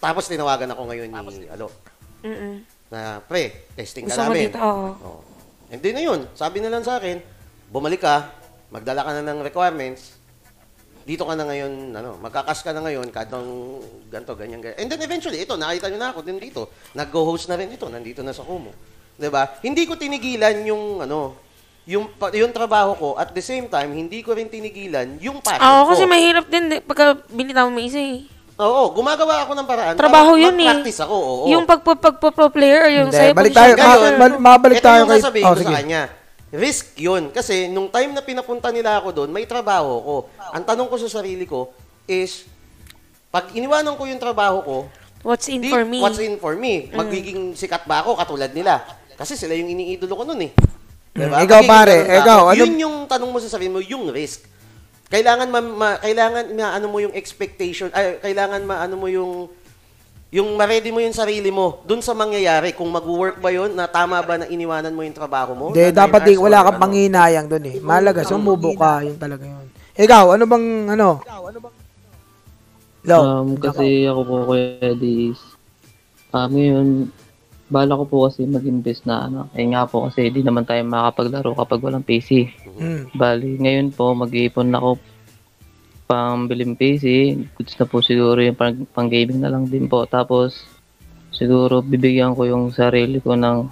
Tapos 0.01 0.25
tinawagan 0.25 0.73
ako 0.73 0.81
ngayon 0.89 1.09
ni 1.13 1.45
Alo 1.45 1.69
Mm-mm. 2.25 2.65
na, 2.89 3.21
pre, 3.21 3.69
testing 3.77 4.09
ka 4.09 4.17
Gusto 4.17 4.21
mo 4.25 4.33
namin. 4.33 4.49
dito, 4.49 4.57
oo. 4.57 4.89
Oh. 5.05 5.21
And 5.69 5.79
then 5.79 5.93
na 5.93 6.03
yun, 6.03 6.25
sabi 6.33 6.57
na 6.57 6.73
lang 6.73 6.81
sa 6.81 6.97
akin, 6.97 7.21
bumalik 7.69 8.01
ka, 8.01 8.33
magdala 8.73 9.05
ka 9.05 9.11
na 9.21 9.23
ng 9.29 9.39
requirements, 9.45 10.20
dito 11.03 11.23
ka 11.23 11.33
na 11.33 11.43
ngayon, 11.43 11.71
ano, 11.91 12.17
magkakas 12.17 12.61
ka 12.61 12.71
na 12.71 12.81
ngayon, 12.81 13.09
kahit 13.09 13.29
ng 13.29 13.47
ganito, 14.07 14.33
ganyan, 14.33 14.59
ganyan. 14.59 14.77
And 14.77 14.87
then 14.87 14.99
eventually, 14.99 15.39
ito, 15.39 15.53
nakita 15.53 15.87
nyo 15.87 15.97
na 15.97 16.09
ako 16.09 16.19
din 16.21 16.37
dito. 16.37 16.61
Nag-go-host 16.91 17.47
na 17.47 17.55
rin 17.55 17.69
ito, 17.69 17.85
nandito 17.85 18.21
na 18.21 18.31
sa 18.31 18.41
Kumu. 18.41 18.71
'Di 19.13 19.27
ba? 19.27 19.57
Hindi 19.59 19.83
ko 19.83 19.93
tinigilan 19.93 20.61
yung, 20.63 21.01
ano, 21.01 21.35
yung, 21.83 22.09
pa- 22.11 22.31
yung 22.31 22.49
trabaho 22.49 22.93
ko, 22.93 23.09
at 23.13 23.29
the 23.29 23.41
same 23.41 23.65
time, 23.65 23.91
hindi 23.91 24.21
ko 24.21 24.31
rin 24.31 24.47
tinigilan 24.47 25.17
yung 25.17 25.41
passion 25.41 25.61
Oo, 25.61 25.81
ko. 25.83 25.89
kasi 25.91 26.03
mahirap 26.05 26.45
din 26.45 26.79
pagka 26.81 27.17
binitaw 27.27 27.67
mo 27.67 27.77
isa 27.77 27.97
eh. 27.97 28.25
Oo, 28.55 28.93
gumagawa 28.93 29.41
ako 29.41 29.57
ng 29.57 29.67
paraan. 29.67 29.93
Trabaho 29.97 30.31
para 30.31 30.43
yun 30.43 30.53
eh. 30.53 30.69
mag-practice 30.69 31.01
ako, 31.01 31.15
oo. 31.17 31.43
Yung 31.49 31.65
pagpo 31.65 31.97
player 32.53 32.93
yung 32.93 33.09
Hindi, 33.09 33.17
sa'yo 33.17 33.33
balik 33.33 33.51
position 33.51 33.57
tayo. 33.57 33.73
ka. 33.73 33.81
Ma- 33.81 33.97
Ngayon, 33.97 34.15
ma- 34.15 34.41
mabalik 34.53 34.77
ito 34.77 34.85
tayo 34.85 34.99
yung 35.01 35.09
kay- 35.09 35.17
sasabihin 35.19 35.45
Oh, 35.45 35.49
ko 35.49 35.57
sige. 35.57 35.65
sa 35.65 35.77
kanya. 35.81 36.01
Risk 36.51 36.99
yun. 36.99 37.31
Kasi 37.31 37.65
nung 37.65 37.87
time 37.87 38.11
na 38.11 38.19
pinapunta 38.19 38.67
nila 38.69 38.99
ako 38.99 39.09
doon, 39.13 39.29
may 39.31 39.47
trabaho 39.47 39.91
ko. 39.97 40.15
Ang 40.51 40.63
tanong 40.63 40.87
ko 40.87 40.99
sa 40.99 41.07
sarili 41.09 41.47
ko 41.47 41.71
is, 42.03 42.43
pag 43.31 43.55
iniwanan 43.55 43.95
ko 43.95 44.03
yung 44.03 44.19
trabaho 44.19 44.59
ko, 44.59 44.77
What's 45.21 45.47
in 45.47 45.61
di- 45.61 45.69
for 45.69 45.85
me? 45.85 46.01
what's 46.01 46.17
in 46.17 46.35
for 46.35 46.57
me? 46.57 46.91
Magiging 46.91 47.53
sikat 47.53 47.87
ba 47.87 48.03
ako 48.03 48.17
katulad 48.17 48.51
nila? 48.51 48.83
Kasi 49.15 49.37
sila 49.37 49.53
yung 49.53 49.69
iniidolo 49.69 50.11
ko 50.11 50.23
noon 50.25 50.49
eh. 50.49 50.51
Diba? 51.11 51.37
Mm, 51.37 51.45
ikaw, 51.45 51.61
pare, 51.63 51.97
ikaw, 52.09 52.39
ano- 52.49 52.57
Yun 52.57 52.73
yung 52.79 52.95
tanong 53.05 53.29
mo 53.29 53.37
sa 53.37 53.47
sarili 53.47 53.69
mo, 53.69 53.79
yung 53.79 54.09
risk. 54.09 54.43
Kailangan 55.07 55.47
ma, 55.47 55.59
ma- 55.59 55.99
kailangan 55.99 56.51
maano 56.51 56.87
mo 56.87 56.97
yung 56.99 57.11
expectation, 57.13 57.91
ay 57.91 58.19
kailangan 58.19 58.63
maano 58.63 58.95
mo 58.95 59.07
yung 59.07 59.47
yung 60.31 60.55
ma-ready 60.55 60.89
mo 60.89 61.03
yung 61.03 61.11
sarili 61.11 61.51
mo 61.51 61.83
dun 61.83 61.99
sa 61.99 62.15
mangyayari 62.15 62.71
kung 62.71 62.87
mag-work 62.87 63.35
ba 63.37 63.51
yun 63.51 63.75
na 63.75 63.83
tama 63.83 64.15
ba 64.23 64.39
na 64.39 64.47
iniwanan 64.47 64.95
mo 64.95 65.03
yung 65.03 65.11
trabaho 65.11 65.51
mo 65.51 65.65
Hindi, 65.69 65.91
dapat 65.91 66.23
di, 66.23 66.39
wala 66.39 66.63
kang 66.63 66.79
ano. 66.79 66.83
panginayang 66.87 67.47
doon 67.51 67.65
eh. 67.67 67.75
Malaga, 67.83 68.23
sumubo 68.23 68.71
ka, 68.73 69.03
yun 69.03 69.19
talaga 69.19 69.43
yun. 69.43 69.67
Ikaw, 69.91 70.39
ano 70.39 70.43
bang, 70.47 70.65
ano? 70.89 71.19
Lo, 73.01 73.17
Um, 73.19 73.57
kasi 73.57 74.07
ako 74.07 74.21
po, 74.23 74.35
Kuya 74.47 74.95
Edis, 74.95 75.35
um, 76.31 76.47
ngayon, 76.47 76.87
bala 77.67 77.99
ko 77.99 78.03
po 78.05 78.17
kasi 78.29 78.47
mag-invest 78.47 79.03
na 79.03 79.27
ano. 79.27 79.51
Eh 79.51 79.67
nga 79.67 79.83
po 79.83 80.07
kasi 80.07 80.27
di 80.27 80.43
naman 80.43 80.63
tayo 80.63 80.79
makapaglaro 80.83 81.55
kapag 81.55 81.81
walang 81.81 82.05
PC. 82.05 82.51
mm, 82.71 83.15
Bali, 83.15 83.59
ngayon 83.59 83.91
po, 83.91 84.11
mag-iipon 84.13 84.69
na 84.69 84.79
ako 84.79 84.89
pang 86.11 86.43
biling 86.43 86.75
PC. 86.75 87.39
Goods 87.55 87.79
na 87.79 87.87
po 87.87 88.03
siguro 88.03 88.35
yung 88.43 88.59
pang, 88.59 88.83
pang 88.91 89.07
gaming 89.07 89.39
na 89.39 89.47
lang 89.47 89.63
din 89.71 89.87
po. 89.87 90.03
Tapos, 90.03 90.67
siguro 91.31 91.79
bibigyan 91.79 92.35
ko 92.35 92.43
yung 92.43 92.75
sarili 92.75 93.23
ko 93.23 93.39
ng 93.39 93.71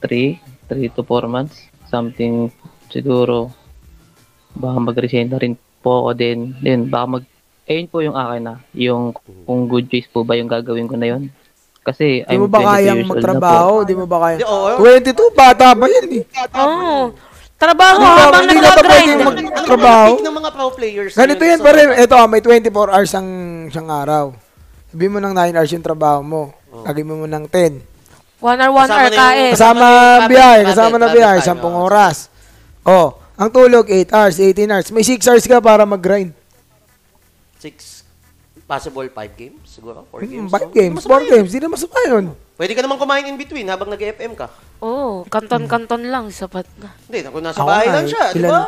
3, 0.00 0.40
3 0.72 0.96
to 0.96 1.04
4 1.04 1.28
months. 1.28 1.68
Something 1.92 2.48
siguro, 2.88 3.52
baka 4.56 4.80
mag-resign 4.80 5.28
na 5.28 5.36
rin 5.36 5.60
po 5.84 6.08
ako 6.08 6.10
din. 6.16 6.56
Then, 6.64 6.88
baka 6.88 7.20
mag, 7.20 7.24
ayun 7.68 7.92
po 7.92 8.00
yung 8.00 8.16
akin 8.16 8.42
na. 8.48 8.54
Yung, 8.72 9.12
kung 9.44 9.68
good 9.68 9.92
choice 9.92 10.08
po 10.08 10.24
ba 10.24 10.40
yung 10.40 10.48
gagawin 10.48 10.88
ko 10.88 10.96
na 10.96 11.12
yun. 11.12 11.28
Kasi, 11.84 12.24
di 12.24 12.32
I'm 12.32 12.46
mo 12.46 12.48
ba 12.48 12.64
22 12.64 12.72
kayang 12.72 13.02
magtrabaho? 13.12 13.72
Di 13.84 13.92
mo 13.92 14.06
ba 14.08 14.16
kayang... 14.24 14.40
Di, 14.40 14.46
oo. 14.48 14.80
22, 14.80 15.36
bata 15.36 15.76
pa 15.76 15.84
yan 15.84 16.08
eh. 16.16 16.24
Oo. 16.56 17.12
Trabaho 17.62 17.94
Hindi 17.94 18.10
ka- 18.10 18.22
habang 18.26 18.42
hindi 18.42 18.58
pa 18.58 18.74
nag-grind. 18.74 19.06
pwedeng 19.22 19.50
Ano 19.54 20.18
ng 20.18 20.36
mga 20.42 20.50
pro 20.50 20.66
players 20.74 21.12
Ganito 21.14 21.42
yun 21.46 21.50
yan 21.54 21.60
sa- 21.62 21.66
pare. 21.70 21.80
Ito, 21.94 22.14
ah, 22.18 22.26
may 22.26 22.42
24 22.42 22.90
hours 22.90 23.12
ang 23.14 23.28
siyang 23.70 23.86
araw. 23.86 24.24
Sabi 24.90 25.06
mo 25.06 25.22
ng 25.22 25.30
9 25.30 25.54
hours 25.54 25.70
yung 25.70 25.86
trabaho 25.86 26.20
mo. 26.26 26.42
Lagi 26.82 27.06
mo 27.06 27.22
mo 27.22 27.26
ng 27.30 27.46
10. 27.46 27.78
One 28.42 28.58
hour, 28.58 28.74
one 28.74 28.90
hour 28.90 29.06
na 29.06 29.14
kain. 29.14 29.52
Kasama 29.54 29.86
biyahe, 30.26 30.60
kasama 30.66 30.96
na 30.98 31.08
biyahe, 31.14 31.38
tayo, 31.38 31.62
10 31.62 31.70
oh. 31.70 31.86
oras. 31.86 32.16
Oh, 32.82 33.08
ang 33.38 33.54
tulog 33.54 33.86
8 33.86 34.10
hours, 34.10 34.42
18 34.42 34.66
hours. 34.66 34.88
May 34.90 35.06
6 35.06 35.22
hours 35.30 35.46
ka 35.46 35.62
para 35.62 35.86
mag-grind. 35.86 36.34
Six, 37.62 38.01
possible 38.72 39.08
five 39.12 39.32
games 39.36 39.60
siguro? 39.68 40.08
Four 40.08 40.24
games? 40.24 40.48
5 40.48 40.56
no? 40.56 40.64
Hmm, 40.64 40.72
games, 40.72 40.88
Hindi 40.88 40.96
masama 40.96 41.12
4 41.12 41.20
yun. 41.20 41.30
games, 41.30 41.50
di 41.52 41.58
na 41.60 41.68
masama 41.68 41.98
yun. 42.08 42.24
Pwede 42.56 42.72
ka 42.72 42.80
naman 42.80 42.96
kumain 42.96 43.24
in 43.26 43.36
between 43.36 43.66
habang 43.68 43.92
nag-FM 43.92 44.32
ka. 44.32 44.46
Oo, 44.80 45.28
kanton-kanton 45.28 46.08
lang, 46.08 46.32
sapat 46.32 46.64
na. 46.80 46.88
Hindi, 47.04 47.18
kung 47.28 47.44
nasa 47.44 47.60
Ako 47.60 47.68
bahay 47.68 47.86
nga 47.86 47.94
lang 47.94 48.06
eh. 48.06 48.10
siya, 48.10 48.24
di 48.32 48.40
ba? 48.42 48.60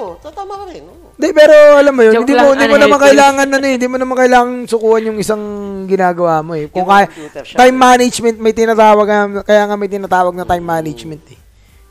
Oo, 0.00 0.16
tatama 0.16 0.54
ka 0.56 0.64
rin. 0.72 0.82
oo. 0.82 1.08
Hindi, 1.12 1.28
pero 1.36 1.52
alam 1.76 1.92
mo 1.92 2.00
yun, 2.00 2.14
Joke 2.16 2.22
hindi 2.24 2.32
mo, 2.32 2.40
lang, 2.40 2.48
hindi 2.50 2.64
mo 2.64 2.74
ano, 2.74 2.84
naman 2.88 3.00
kailangan 3.04 3.46
ano 3.52 3.64
eh, 3.68 3.74
hindi 3.76 3.88
mo 3.92 3.96
naman 4.00 4.16
kailangan 4.16 4.50
sukuan 4.64 5.02
yung 5.04 5.18
isang 5.20 5.42
ginagawa 5.84 6.40
mo 6.40 6.56
eh. 6.56 6.72
Kung 6.72 6.88
kaya, 6.88 7.12
time 7.44 7.76
management, 7.76 8.36
may 8.40 8.56
tinatawag, 8.56 9.04
nga- 9.04 9.44
kaya 9.44 9.62
nga 9.68 9.76
may 9.76 9.90
tinatawag 9.92 10.32
na 10.32 10.48
time 10.48 10.64
management 10.64 11.24
eh. 11.28 11.38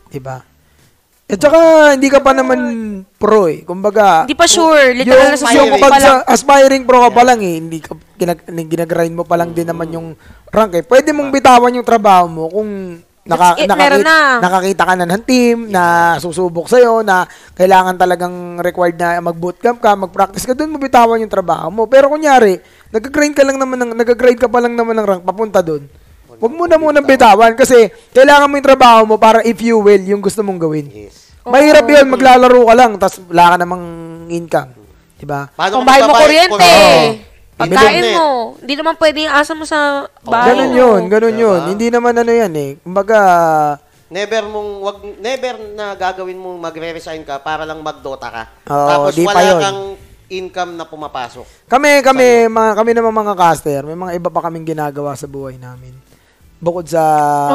Diba? 0.09 0.41
At 1.29 1.37
saka, 1.37 1.59
hindi 1.93 2.09
ka 2.09 2.25
pa 2.25 2.33
naman 2.33 2.59
pro 3.21 3.45
eh. 3.45 3.61
Kumbaga, 3.61 4.25
Hindi 4.25 4.33
pa 4.33 4.49
sure. 4.49 4.97
Literal 4.97 5.29
na 5.29 5.37
sa 5.37 5.53
yung 5.53 5.69
suko 5.69 5.77
pag 5.77 5.93
pa 5.93 5.99
lang. 6.01 6.05
sa 6.09 6.13
aspiring 6.25 6.83
pro 6.89 7.05
ka 7.05 7.09
pa 7.13 7.21
lang 7.21 7.39
eh, 7.45 7.55
hindi 7.61 7.77
ka 7.77 7.93
ginag, 8.17 8.41
ginagrind 8.49 9.13
mo 9.13 9.21
pa 9.21 9.37
lang 9.37 9.53
din 9.53 9.69
naman 9.69 9.93
yung 9.93 10.17
rank 10.49 10.73
eh. 10.73 10.81
Pwede 10.81 11.13
mong 11.13 11.29
bitawan 11.29 11.77
yung 11.77 11.85
trabaho 11.85 12.25
mo 12.25 12.49
kung 12.49 12.97
naka, 13.29 13.61
it, 13.61 13.69
nakakita, 13.69 13.77
meron 13.77 14.01
na. 14.01 14.17
nakakita 14.41 14.83
ka 14.89 14.93
na 14.97 15.05
ng 15.05 15.23
team 15.29 15.57
na 15.69 15.83
susubok 16.17 16.65
sa'yo, 16.65 17.05
na 17.05 17.29
kailangan 17.53 17.93
talagang 17.93 18.57
required 18.65 18.97
na 18.97 19.21
mag-bootcamp 19.21 19.77
ka, 19.77 19.93
mag-practice 19.93 20.49
ka, 20.49 20.57
doon 20.57 20.73
mo 20.73 20.81
bitawan 20.81 21.21
yung 21.21 21.29
trabaho 21.29 21.69
mo. 21.69 21.85
Pero 21.85 22.09
kunyari, 22.09 22.57
nag-grind 22.89 23.37
ka 23.37 23.45
lang 23.45 23.61
naman 23.61 23.77
ng, 23.77 23.91
nag-grind 23.93 24.41
ka 24.41 24.49
pa 24.49 24.65
lang 24.65 24.73
naman 24.73 24.97
ng 24.97 25.05
rank 25.05 25.21
papunta 25.21 25.61
doon. 25.61 25.85
Huwag 26.39 26.53
mo 26.55 26.63
na 26.65 26.79
munang 26.79 27.03
bitawan 27.03 27.51
kasi 27.53 27.75
kailangan 28.09 28.47
mo 28.47 28.55
yung 28.55 28.65
trabaho 28.65 29.01
mo 29.03 29.15
para 29.15 29.43
if 29.43 29.59
you 29.59 29.77
will, 29.77 29.99
yung 29.99 30.23
gusto 30.23 30.39
mong 30.39 30.55
gawin. 30.57 30.87
Yes. 30.87 31.35
Mahirap 31.43 31.83
yun, 31.83 32.07
maglalaro 32.07 32.63
ka 32.63 32.75
lang, 32.75 32.91
tapos 32.95 33.19
wala 33.27 33.45
ka 33.51 33.55
namang 33.59 33.83
income. 34.27 34.71
Diba? 35.19 35.51
Paano 35.51 35.83
Kung 35.83 35.87
bahay 35.87 36.01
mo 36.01 36.15
kuryente. 36.15 36.55
Oo. 36.55 36.99
Pagkain 37.59 37.75
Internet. 37.75 38.15
mo. 38.15 38.27
Hindi 38.55 38.73
naman 38.79 38.95
pwede 38.95 39.17
yung 39.27 39.35
asa 39.35 39.51
mo 39.51 39.67
sa 39.67 40.07
bahay. 40.23 40.55
Ganun 40.55 40.71
yun, 40.71 41.01
ganun 41.11 41.35
Diba? 41.35 41.43
yun. 41.43 41.59
Hindi 41.75 41.87
naman 41.91 42.15
ano 42.15 42.31
yan 42.31 42.53
eh. 42.55 42.71
Kumbaga, 42.79 43.19
Never 44.09 44.41
mong 44.49 44.69
wag 44.81 44.97
never 45.21 45.53
na 45.77 45.93
gagawin 45.93 46.33
mong 46.33 46.57
magre-resign 46.57 47.21
ka 47.21 47.37
para 47.37 47.61
lang 47.61 47.77
magdota 47.85 48.25
ka. 48.25 48.43
Oo, 48.65 48.87
Tapos 48.89 49.13
di 49.13 49.21
pa 49.21 49.37
wala 49.37 49.43
yun. 49.45 49.59
kang 49.61 49.81
income 50.29 50.73
na 50.73 50.85
pumapasok. 50.85 51.45
kami, 51.69 52.01
kami, 52.01 52.49
mga, 52.49 52.71
kami 52.73 52.91
naman 52.97 53.13
mga 53.13 53.33
caster, 53.37 53.81
may 53.85 53.93
mga 53.93 54.17
iba 54.17 54.29
pa 54.33 54.41
kaming 54.41 54.65
ginagawa 54.65 55.13
sa 55.13 55.29
buhay 55.29 55.61
namin. 55.61 55.93
Bukod 56.59 56.91
sa 56.91 57.03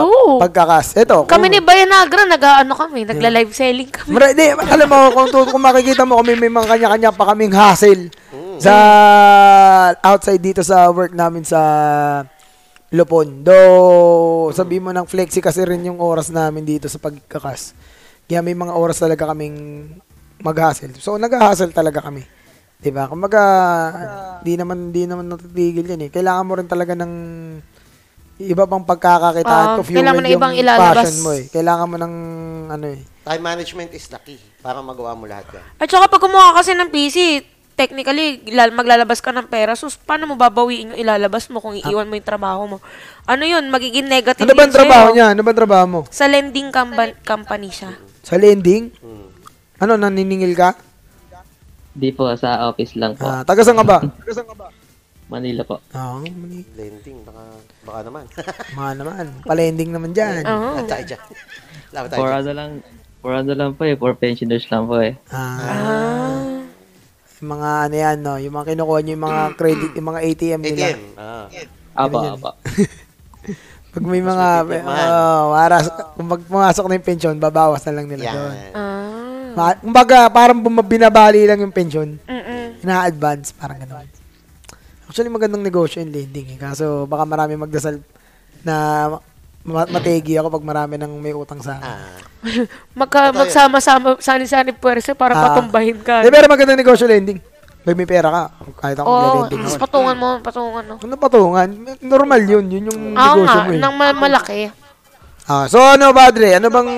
Oo. 0.00 0.40
pagkakas. 0.40 0.96
Ito, 0.96 1.28
Kami 1.28 1.52
ni 1.52 1.60
Bayanagra, 1.60 2.24
nag-ano 2.24 2.72
kami, 2.72 3.04
nagla-live 3.04 3.52
selling 3.52 3.92
kami. 3.92 4.16
Mara, 4.16 4.32
di, 4.32 4.48
alam 4.48 4.88
mo, 4.88 5.12
kung, 5.12 5.28
tu- 5.28 5.48
kung 5.52 5.60
makikita 5.60 6.08
mo 6.08 6.24
kami, 6.24 6.40
may 6.40 6.48
mga 6.48 6.64
kanya-kanya 6.72 7.10
pa 7.12 7.28
kaming 7.28 7.52
hassle 7.52 8.08
sa 8.56 8.74
outside 10.00 10.40
dito 10.40 10.64
sa 10.64 10.88
work 10.88 11.12
namin 11.12 11.44
sa 11.44 11.60
Lupon. 12.96 13.44
Though, 13.44 14.48
sabi 14.56 14.80
mo 14.80 14.88
ng 14.94 15.04
flexi 15.04 15.44
kasi 15.44 15.66
rin 15.68 15.84
yung 15.84 16.00
oras 16.00 16.32
namin 16.32 16.64
dito 16.64 16.88
sa 16.88 16.96
pagkakas. 16.96 17.76
Kaya 18.24 18.40
may 18.40 18.56
mga 18.56 18.72
oras 18.72 19.02
talaga 19.02 19.28
kaming 19.28 19.90
mag-hustle. 20.40 20.96
So, 20.96 21.20
nag-hustle 21.20 21.74
talaga 21.76 22.00
kami. 22.00 22.24
'Di 22.78 22.92
ba? 22.92 23.08
Kumbaga, 23.08 23.42
di 24.44 24.54
naman 24.60 24.92
di 24.92 25.08
naman 25.08 25.26
natitigil 25.26 25.88
'yan 25.88 26.06
eh. 26.06 26.10
Kailangan 26.12 26.44
mo 26.44 26.52
rin 26.54 26.68
talaga 26.68 26.92
ng 26.92 27.12
iba 28.36 28.64
pang 28.64 28.82
pagkakakitaan 28.82 29.66
Oo, 29.68 29.76
to 29.76 29.82
fuel 29.84 29.96
kailangan 29.96 30.18
mo 30.18 30.26
yung 30.26 30.34
ibang 30.34 30.54
ilalabas. 30.54 30.96
passion 31.00 31.22
mo 31.22 31.30
eh. 31.32 31.44
Kailangan 31.46 31.86
mo 31.86 31.96
ng 31.96 32.14
ano 32.68 32.86
eh. 32.90 33.00
Time 33.22 33.42
management 33.42 33.90
is 33.92 34.06
the 34.06 34.18
key 34.20 34.40
para 34.58 34.80
magawa 34.80 35.14
mo 35.14 35.24
lahat 35.24 35.46
yan. 35.50 35.64
At 35.78 35.88
saka 35.88 36.10
pag 36.10 36.18
kumuha 36.20 36.50
ka 36.50 36.60
kasi 36.60 36.74
ng 36.74 36.90
PC, 36.90 37.16
technically, 37.74 38.42
lal- 38.50 38.74
maglalabas 38.74 39.18
ka 39.18 39.30
ng 39.30 39.46
pera. 39.46 39.74
So, 39.74 39.86
paano 40.02 40.26
mo 40.26 40.34
babawiin 40.34 40.92
yung 40.92 41.00
ilalabas 41.00 41.46
mo 41.46 41.58
kung 41.58 41.74
iiwan 41.74 42.06
mo 42.06 42.14
yung 42.14 42.26
trabaho 42.26 42.62
mo? 42.66 42.78
Ano 43.24 43.42
yun? 43.42 43.66
Magiging 43.66 44.06
negative 44.06 44.42
Ano 44.42 44.54
ba 44.54 44.62
ang 44.62 44.74
trabaho 44.74 45.06
niya? 45.10 45.26
Ano 45.30 45.42
ba 45.42 45.50
ang 45.50 45.58
trabaho 45.58 45.84
mo? 45.86 46.00
Sa 46.10 46.26
lending 46.26 46.70
compa- 46.70 47.18
company 47.22 47.70
siya. 47.70 47.94
Sa 48.22 48.34
lending? 48.34 48.94
Hmm. 48.98 49.26
Ano, 49.78 49.94
naniningil 49.96 50.54
ka? 50.54 50.74
Di 51.94 52.10
po, 52.10 52.30
sa 52.34 52.66
office 52.66 52.98
lang 52.98 53.14
po. 53.14 53.26
Ah, 53.26 53.46
taga 53.46 53.62
saan 53.62 53.78
ka 53.78 53.86
ba? 53.86 53.98
Manila 55.32 55.62
po. 55.64 55.78
Oo, 55.80 56.20
mali. 56.20 56.62
Lending, 56.74 57.22
baka, 57.22 57.42
baka 57.84 58.00
naman. 58.02 58.24
Mga 58.78 58.92
naman. 58.96 59.24
Palending 59.42 59.90
naman 59.90 60.10
dyan. 60.10 60.42
Oo. 60.42 60.68
Lahat 60.74 60.88
tayo 60.90 61.04
dyan. 61.06 61.22
Lahat 61.90 62.06
tayo 62.08 62.18
For 62.18 62.28
dyan. 62.28 62.40
ano 62.40 62.50
lang, 62.50 62.70
for 63.20 63.32
ano 63.32 63.52
lang 63.52 63.70
po 63.72 63.82
eh, 63.82 63.94
for 63.94 64.12
pensioners 64.14 64.66
lang 64.66 64.84
po 64.84 64.98
eh. 64.98 65.14
Ah, 65.28 65.60
Ah. 65.60 66.40
Yung 67.36 67.50
mga 67.52 67.70
ano 67.82 67.94
yan, 67.94 68.16
no? 68.18 68.34
Yung 68.36 68.54
mga 68.54 68.66
kinukuha 68.70 68.98
nyo, 68.98 69.12
yung 69.12 69.26
mga 69.26 69.42
credit, 69.54 69.90
yung 69.92 70.08
mga 70.08 70.20
ATM 70.22 70.60
nila. 70.60 70.86
ATM. 70.86 71.00
Ah. 71.14 71.46
Apa, 71.94 72.16
yan. 72.18 72.32
apa. 72.34 72.50
Pag 73.90 74.04
may 74.04 74.18
mga, 74.18 74.46
oh, 74.82 75.44
para, 75.52 75.76
kung 76.16 76.26
pag 76.26 76.42
pumasok 76.42 76.84
na 76.84 76.96
yung 76.96 77.06
pensyon, 77.06 77.36
babawas 77.36 77.84
na 77.84 77.94
lang 77.94 78.06
nila 78.08 78.32
doon. 78.32 78.50
Yan. 78.50 78.72
Ah. 78.72 79.52
Ma- 79.54 79.78
Kumbaga, 79.78 80.26
parang 80.28 80.58
bum- 80.58 80.82
binabali 80.82 81.44
lang 81.44 81.60
yung 81.60 81.70
pensyon. 81.70 82.18
Mm-mm. 82.18 82.80
Na-advance, 82.80 83.52
parang 83.52 83.78
gano'n. 83.78 84.08
Actually, 85.14 85.30
magandang 85.30 85.62
negosyo 85.62 86.02
yung 86.02 86.10
lending 86.10 86.48
eh. 86.50 86.58
Kaso, 86.58 87.06
baka 87.06 87.22
marami 87.22 87.54
magdasal 87.54 88.02
na 88.66 89.06
ma- 89.62 89.86
mategi 89.86 90.34
ako 90.34 90.50
pag 90.50 90.66
marami 90.66 90.98
nang 90.98 91.14
may 91.14 91.30
utang 91.30 91.62
sa 91.62 91.78
akin. 91.78 91.86
Ah. 91.86 92.18
Magka, 92.98 93.30
Totoo 93.30 93.30
yan. 93.30 93.38
magsama-sama, 93.38 94.18
sani-sani 94.18 94.74
puwersa 94.74 95.14
para 95.14 95.38
Ah. 95.38 95.42
patumbahin 95.46 96.02
ka. 96.02 96.18
Eh, 96.18 96.34
pero 96.34 96.50
magandang 96.50 96.74
negosyo 96.74 97.06
lending. 97.06 97.38
Pag 97.86 97.94
may 97.94 98.10
pera 98.10 98.26
ka, 98.26 98.42
kahit 98.74 98.98
ako 98.98 99.06
Oo, 99.06 99.14
mag-lending 99.38 99.62
tapos 99.62 99.70
ako. 99.70 99.84
patungan 99.86 100.16
mo, 100.18 100.28
patungan 100.42 100.82
mo. 100.82 100.94
Ano 100.98 101.14
patungan? 101.14 101.68
Normal 102.02 102.40
yun. 102.42 102.64
Yun 102.66 102.84
yung 102.90 103.00
Oo 103.14 103.22
negosyo 103.38 103.46
nga, 103.46 103.62
mo 103.62 103.70
eh. 103.70 103.78
nang 103.78 103.94
ma- 103.94 104.18
malaki. 104.18 104.60
Ah, 105.46 105.70
so 105.70 105.78
ano, 105.78 106.10
Padre? 106.10 106.58
Ano 106.58 106.74
bang... 106.74 106.90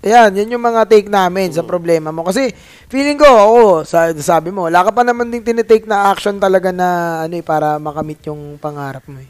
Yan, 0.00 0.32
yan 0.32 0.56
yung 0.56 0.64
mga 0.64 0.88
take 0.88 1.12
namin 1.12 1.52
sa 1.52 1.60
problema 1.60 2.08
mo. 2.08 2.24
Kasi 2.24 2.48
feeling 2.88 3.20
ko, 3.20 3.28
oo, 3.28 3.64
sa, 3.84 4.08
sabi 4.16 4.48
mo, 4.48 4.64
wala 4.64 4.80
ka 4.80 4.96
pa 4.96 5.04
naman 5.04 5.28
din 5.28 5.44
tinitake 5.44 5.84
na 5.84 6.08
action 6.08 6.40
talaga 6.40 6.72
na 6.72 6.88
ano 7.28 7.36
eh, 7.36 7.44
para 7.44 7.76
makamit 7.76 8.24
yung 8.24 8.56
pangarap 8.56 9.04
mo 9.04 9.20
eh. 9.20 9.28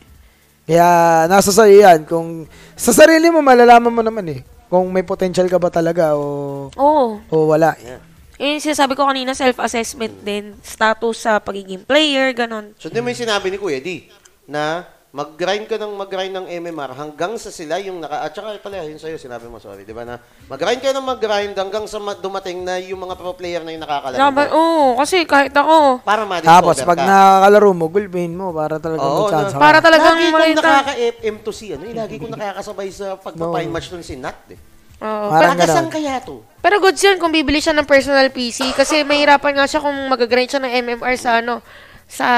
Kaya 0.70 0.86
nasa 1.26 1.50
sa'yo 1.50 1.82
yan. 1.82 2.06
Kung 2.06 2.46
sa 2.78 2.94
sarili 2.94 3.26
mo, 3.34 3.42
malalaman 3.42 3.90
mo 3.90 3.98
naman 3.98 4.22
eh. 4.30 4.40
Kung 4.70 4.86
may 4.94 5.02
potential 5.02 5.50
ka 5.50 5.58
ba 5.58 5.66
talaga 5.66 6.14
o, 6.14 6.70
Oo. 6.70 7.18
o 7.18 7.36
wala. 7.50 7.74
eh. 7.74 7.98
Yun 8.38 8.54
yung 8.56 8.66
sinasabi 8.70 8.94
ko 8.94 9.04
kanina, 9.04 9.34
self-assessment 9.34 10.22
din. 10.22 10.54
Status 10.62 11.26
sa 11.26 11.42
pagiging 11.42 11.82
player, 11.82 12.30
ganon. 12.30 12.78
So, 12.78 12.86
di 12.86 13.02
mo 13.02 13.10
yung 13.10 13.18
sinabi 13.18 13.50
ni 13.50 13.58
Kuya 13.58 13.82
D 13.82 14.06
na 14.46 14.86
mag-grind 15.10 15.66
ka 15.66 15.74
ng 15.74 15.90
mag-grind 15.92 16.30
ng 16.32 16.46
MMR 16.46 16.94
hanggang 16.94 17.34
sa 17.34 17.50
sila 17.50 17.82
yung 17.82 17.98
naka... 17.98 18.22
At 18.22 18.30
saka 18.30 18.62
pala, 18.62 18.86
yun 18.86 18.94
sa'yo, 18.94 19.18
sinabi 19.18 19.50
mo, 19.50 19.58
sorry, 19.58 19.82
di 19.82 19.90
ba 19.90 20.06
na 20.06 20.22
mag-grind 20.46 20.78
ka 20.78 20.94
ng 20.94 21.02
mag-grind 21.02 21.50
hanggang 21.52 21.82
sa 21.84 21.98
ma- 21.98 22.14
dumating 22.14 22.62
na 22.62 22.78
yung 22.78 23.00
mga 23.00 23.18
pro 23.18 23.34
player 23.34 23.58
na 23.60 23.74
yung 23.74 23.82
nakakalaro 23.82 24.22
Laban, 24.22 24.46
mo. 24.46 24.54
oo, 24.54 24.86
kasi 24.94 25.26
kahit 25.26 25.50
ako, 25.50 25.98
Para 26.00 26.22
ma-discover 26.22 26.46
Tapos 26.46 26.76
pag 26.86 26.94
ka. 26.96 27.02
nakakalaro 27.04 27.70
mo, 27.74 27.86
gulpin 27.86 28.30
mo 28.30 28.54
para 28.54 28.78
talaga 28.78 29.02
Oo, 29.02 29.10
may 29.20 29.30
chance 29.34 29.50
na- 29.50 29.58
para 29.58 29.78
talagang 29.82 30.14
lagi 30.14 30.24
kong 30.24 30.36
makita. 30.36 30.62
nakaka-FM 30.62 31.36
to 31.42 31.50
si 31.50 31.66
ano, 31.74 31.82
eh, 31.82 31.94
lagi 31.96 32.14
kong 32.14 32.30
nakakasabay 32.30 32.88
sa 32.88 33.06
pagpa-fine 33.18 33.66
match 33.68 33.90
nun 33.90 34.06
si 34.06 34.14
Nat 34.14 34.38
eh. 34.46 34.58
Oo. 35.00 35.26
Parang 35.26 35.56
Parang 35.56 35.58
ganon. 35.58 35.86
kaya 35.90 36.22
to? 36.22 36.44
Pero 36.60 36.76
good 36.78 36.94
yun 36.94 37.18
kung 37.18 37.32
bibili 37.32 37.58
siya 37.58 37.72
ng 37.72 37.82
personal 37.82 38.30
PC 38.30 38.70
kasi 38.78 39.02
mahirapan 39.02 39.58
nga 39.58 39.66
siya 39.66 39.80
kung 39.80 39.96
mag-grind 40.06 40.46
siya 40.46 40.60
ng 40.60 40.70
MMR 40.70 41.18
sa 41.18 41.42
ano, 41.42 41.64
sa 42.06 42.28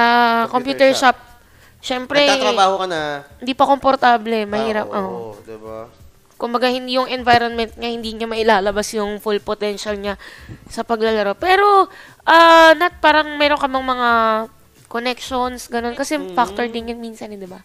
computer, 0.48 0.88
Computer 0.88 0.90
shop. 0.94 1.16
Siyempre, 1.82 2.22
Nagtatrabaho 2.22 2.74
ka 2.78 2.86
na. 2.86 3.26
hindi 3.42 3.58
pa 3.58 3.66
komportable, 3.66 4.46
mahirap. 4.46 4.86
Ah, 4.86 5.02
oo. 5.02 5.34
Oo, 5.34 5.42
diba? 5.42 5.90
Kumbaga, 6.38 6.70
hindi 6.70 6.94
yung 6.94 7.10
environment 7.10 7.74
niya, 7.74 7.90
hindi 7.90 8.14
niya 8.14 8.30
mailalabas 8.30 8.86
yung 8.94 9.18
full 9.18 9.42
potential 9.42 9.98
niya 9.98 10.14
sa 10.70 10.86
paglalaro. 10.86 11.34
Pero, 11.34 11.90
ah, 12.22 12.70
not 12.78 13.02
parang 13.02 13.34
meron 13.34 13.58
ka 13.58 13.66
mang 13.66 13.82
mga 13.82 14.10
connections, 14.86 15.66
ganun. 15.66 15.98
Kasi 15.98 16.22
factor 16.38 16.70
din 16.70 16.94
yun 16.94 17.02
minsan, 17.02 17.34
eh, 17.34 17.38
di 17.38 17.50
ba? 17.50 17.58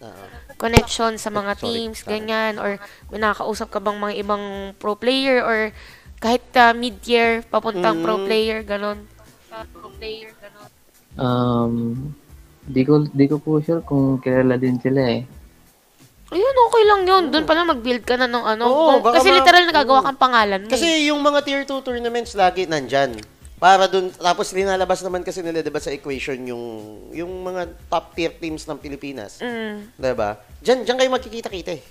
Connection 0.58 1.14
sa 1.14 1.30
mga 1.30 1.54
teams, 1.62 2.02
ganyan. 2.02 2.58
Or 2.58 2.82
may 3.14 3.22
nakakausap 3.22 3.70
ka 3.70 3.78
bang 3.78 4.02
mga 4.02 4.14
ibang 4.18 4.44
pro 4.82 4.98
player 4.98 5.46
or 5.46 5.70
kahit 6.18 6.42
ah, 6.58 6.74
mid-year, 6.74 7.46
papuntang 7.46 8.02
pro 8.02 8.18
player, 8.26 8.66
ganun. 8.66 9.06
Pro 9.70 9.94
player, 9.94 10.34
ganun. 10.34 10.70
Um, 11.14 11.74
di 12.68 12.82
ko, 12.84 13.02
di 13.02 13.26
ko 13.26 13.36
po 13.36 13.58
sure 13.58 13.80
kung 13.80 14.20
kilala 14.20 14.54
din 14.54 14.76
sila 14.76 15.00
eh. 15.08 15.22
Ayun, 16.28 16.56
okay 16.62 16.82
lang 16.84 17.02
yun. 17.02 17.24
Doon 17.32 17.48
pa 17.48 17.56
lang 17.56 17.66
mag-build 17.66 18.04
ka 18.04 18.14
na 18.14 18.28
ng 18.28 18.44
ano. 18.46 18.62
Oo, 18.62 18.76
Kung- 18.92 19.02
baka 19.02 19.16
kasi 19.18 19.32
ma- 19.32 19.36
literal 19.40 19.64
nagagawa 19.64 20.00
kang 20.04 20.20
pangalan 20.20 20.60
mo. 20.60 20.68
eh. 20.68 20.72
Kasi 20.72 21.08
yung 21.08 21.20
mga 21.20 21.40
tier 21.40 21.62
2 21.64 21.80
tournaments 21.80 22.36
lagi 22.36 22.68
nandyan. 22.68 23.16
Para 23.58 23.88
dun, 23.88 24.12
tapos 24.12 24.52
linalabas 24.52 25.02
naman 25.02 25.24
kasi 25.24 25.42
nila, 25.42 25.64
diba, 25.64 25.80
sa 25.80 25.90
equation 25.90 26.38
yung, 26.46 26.64
yung 27.10 27.32
mga 27.42 27.66
top 27.90 28.14
tier 28.14 28.30
teams 28.30 28.62
ng 28.62 28.78
Pilipinas. 28.78 29.40
Mm. 29.40 29.98
Diba? 29.98 30.38
Diyan, 30.62 30.86
diyan 30.86 30.96
kayo 30.96 31.10
makikita-kita 31.10 31.72
eh. 31.74 31.82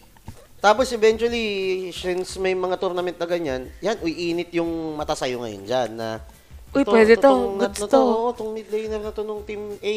Tapos 0.58 0.88
eventually, 0.90 1.46
since 1.92 2.38
may 2.38 2.54
mga 2.54 2.78
tournament 2.78 3.13
na 3.13 3.28
ganyan, 3.28 3.68
yan, 3.78 4.00
uy, 4.00 4.32
init 4.32 4.50
yung 4.54 4.70
mata 4.96 5.12
sa'yo 5.12 5.38
ngayon 5.38 5.63
dyan 5.66 5.90
na, 5.92 6.24
Uy, 6.72 6.84
pwede 6.84 7.16
to. 7.16 7.26
tong 7.26 7.58
na 7.58 7.68
to. 7.70 8.00
Oo, 8.00 8.32
tong 8.32 8.54
mid 8.54 8.68
laner 8.68 9.02
na 9.02 9.12
to 9.12 9.22
nung 9.22 9.42
team 9.42 9.76
A. 9.78 9.96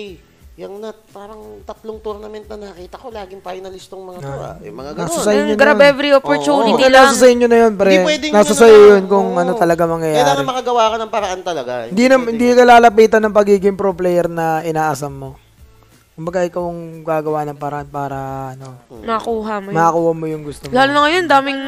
Yung 0.60 0.76
nut, 0.76 0.92
parang 1.08 1.40
tatlong 1.64 1.96
tournament 1.98 2.44
na 2.44 2.68
nakita 2.68 3.00
ko, 3.00 3.08
laging 3.08 3.40
finalist 3.40 3.88
tong 3.88 4.04
mga 4.04 4.20
to. 4.20 4.28
Ah. 4.28 4.56
Yung 4.60 4.76
mga 4.76 4.90
Nasa 4.92 5.00
ganun. 5.08 5.24
sa'yo 5.24 5.40
Mm, 5.40 5.48
yun 5.48 5.56
grab 5.56 5.78
yun. 5.78 5.88
every 5.88 6.10
opportunity 6.12 6.68
Hindi 6.70 6.84
lang. 6.84 7.08
nasa 7.08 7.16
sa 7.16 7.26
inyo 7.26 7.46
na 7.48 7.58
yun, 7.58 7.72
pre. 7.74 7.90
Hindi 7.90 8.04
pwedeng 8.04 8.30
Nasa 8.30 8.44
yun 8.46 8.58
sa 8.58 8.66
na- 8.66 8.76
yun 8.76 9.02
kung 9.08 9.28
Oo. 9.30 9.40
ano 9.40 9.52
talaga 9.56 9.82
mangyayari. 9.86 10.20
Kailangan 10.20 10.44
makagawa 10.44 10.82
ka 10.84 10.96
ng 11.00 11.10
paraan 11.10 11.40
talaga. 11.40 11.72
Hindi 11.88 12.04
na 12.04 12.16
hindi 12.20 12.46
ka 12.52 12.62
lalapitan 12.68 13.22
ng 13.24 13.32
pagiging 13.32 13.72
pro 13.74 13.90
player 13.90 14.28
na 14.28 14.60
inaasam 14.60 15.08
mo. 15.10 15.30
Kumbaga 16.20 16.44
ikaw 16.44 16.68
ang 16.68 16.80
gagawa 17.00 17.48
ng 17.48 17.56
paraan 17.56 17.88
para 17.88 18.18
ano, 18.52 18.76
Nakuha 19.00 19.56
mo 19.56 19.66
yun. 19.66 19.74
makakuha 19.74 20.12
mo 20.12 20.24
yung 20.28 20.44
gusto 20.44 20.68
mo. 20.68 20.76
Lalo 20.76 20.90
na 20.92 21.00
ngayon, 21.00 21.24
daming, 21.24 21.60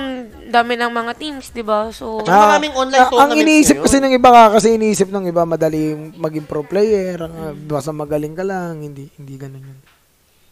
dami 0.46 0.72
ng 0.76 0.92
mga 0.92 1.12
teams, 1.16 1.48
di 1.48 1.64
ba? 1.64 1.88
So, 1.88 2.20
saka 2.20 2.60
maraming 2.60 2.76
online 2.76 3.00
Ah, 3.00 3.08
ang 3.08 3.12
tournaments 3.32 3.40
iniisip 3.40 3.74
ngayon. 3.74 3.86
kasi 3.88 3.96
ng 3.96 4.12
iba 4.12 4.28
ka, 4.28 4.44
kasi 4.52 4.66
iniisip 4.76 5.08
ng 5.08 5.24
iba 5.26 5.42
madali 5.42 5.80
yung 5.88 6.12
maging 6.14 6.44
pro 6.44 6.60
player, 6.60 7.16
ah, 7.22 7.56
basta 7.56 7.90
magaling 7.90 8.36
ka 8.36 8.44
lang, 8.44 8.76
hindi 8.78 9.08
hindi 9.10 9.34
ganun 9.34 9.64
yun. 9.64 9.78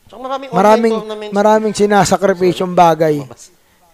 Tsaka 0.08 0.16
maraming, 0.18 0.48
Maraming 0.50 0.94
tournaments. 0.96 1.34
maraming 1.36 1.74
sinasakripisyong 1.76 2.72
bagay 2.72 3.20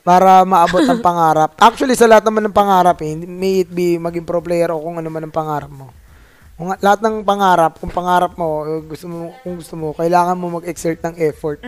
para 0.01 0.47
maabot 0.47 0.87
ang 0.87 1.03
pangarap. 1.03 1.51
Actually 1.59 1.93
sa 1.93 2.07
lahat 2.07 2.23
naman 2.23 2.47
ng 2.47 2.55
pangarap, 2.55 3.03
eh, 3.03 3.11
may 3.19 3.61
it 3.61 3.69
be 3.69 3.99
maging 3.99 4.23
pro 4.23 4.39
player 4.39 4.71
o 4.71 4.79
kung 4.79 4.97
ano 4.97 5.11
man 5.11 5.27
ang 5.27 5.35
pangarap 5.35 5.67
mo. 5.69 5.91
Kung 6.57 6.73
lahat 6.73 7.05
ng 7.05 7.21
pangarap, 7.21 7.77
kung 7.77 7.93
pangarap 7.93 8.33
mo, 8.33 8.65
eh, 8.65 8.81
gusto 8.81 9.05
mo, 9.07 9.29
kung 9.45 9.61
gusto 9.61 9.77
mo, 9.77 9.93
kailangan 9.93 10.41
mo 10.41 10.57
mag-exert 10.57 11.05
ng 11.05 11.21
effort, 11.21 11.61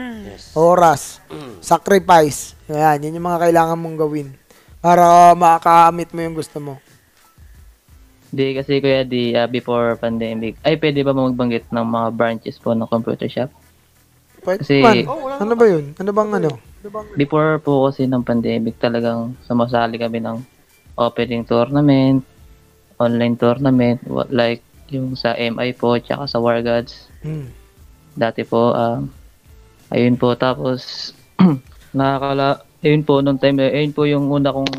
oras, 0.57 1.21
sacrifice. 1.61 2.57
Yan, 2.73 3.05
yun 3.05 3.21
yung 3.21 3.29
mga 3.29 3.45
kailangan 3.49 3.77
mong 3.77 4.01
gawin 4.01 4.29
para 4.81 5.37
makakamit 5.37 6.09
mo 6.17 6.21
yung 6.25 6.37
gusto 6.37 6.57
mo. 6.57 6.75
Di 8.29 8.53
kasi 8.53 8.81
kuya 8.81 9.09
di 9.09 9.33
ah, 9.33 9.49
before 9.49 9.97
pandemic. 9.97 10.61
Ay 10.61 10.77
pwede 10.77 11.01
ba 11.01 11.17
magbanggit 11.17 11.73
ng 11.73 11.85
mga 11.85 12.09
branches 12.13 12.61
po 12.61 12.77
ng 12.77 12.85
computer 12.85 13.25
shop? 13.25 13.49
Pwede 14.45 14.65
Kasi- 14.65 14.85
man. 14.85 15.05
ano 15.41 15.53
ba 15.57 15.65
yun? 15.65 15.97
Ano 15.97 16.11
bang 16.13 16.31
ano? 16.37 16.51
Before 17.17 17.57
po 17.59 17.89
kasi 17.89 18.05
ng 18.05 18.23
pandemic 18.23 18.77
talagang 18.77 19.33
sumasali 19.49 19.97
kami 19.97 20.21
ng 20.21 20.45
opening 20.95 21.43
tournament, 21.45 22.21
online 23.01 23.35
tournament, 23.35 23.99
like 24.29 24.61
yung 24.95 25.15
sa 25.15 25.37
MI 25.37 25.75
po, 25.77 25.97
tsaka 25.97 26.25
sa 26.29 26.41
War 26.41 26.61
Gods. 26.61 27.09
Hmm. 27.25 27.51
Dati 28.19 28.43
po, 28.43 28.75
um, 28.75 29.09
ayun 29.93 30.17
po, 30.17 30.35
tapos, 30.35 31.13
nakakala, 31.97 32.63
ayun 32.83 33.05
po, 33.05 33.21
nung 33.21 33.41
time, 33.41 33.63
ayun 33.63 33.95
po 33.95 34.05
yung 34.09 34.29
una 34.29 34.53
kong 34.53 34.75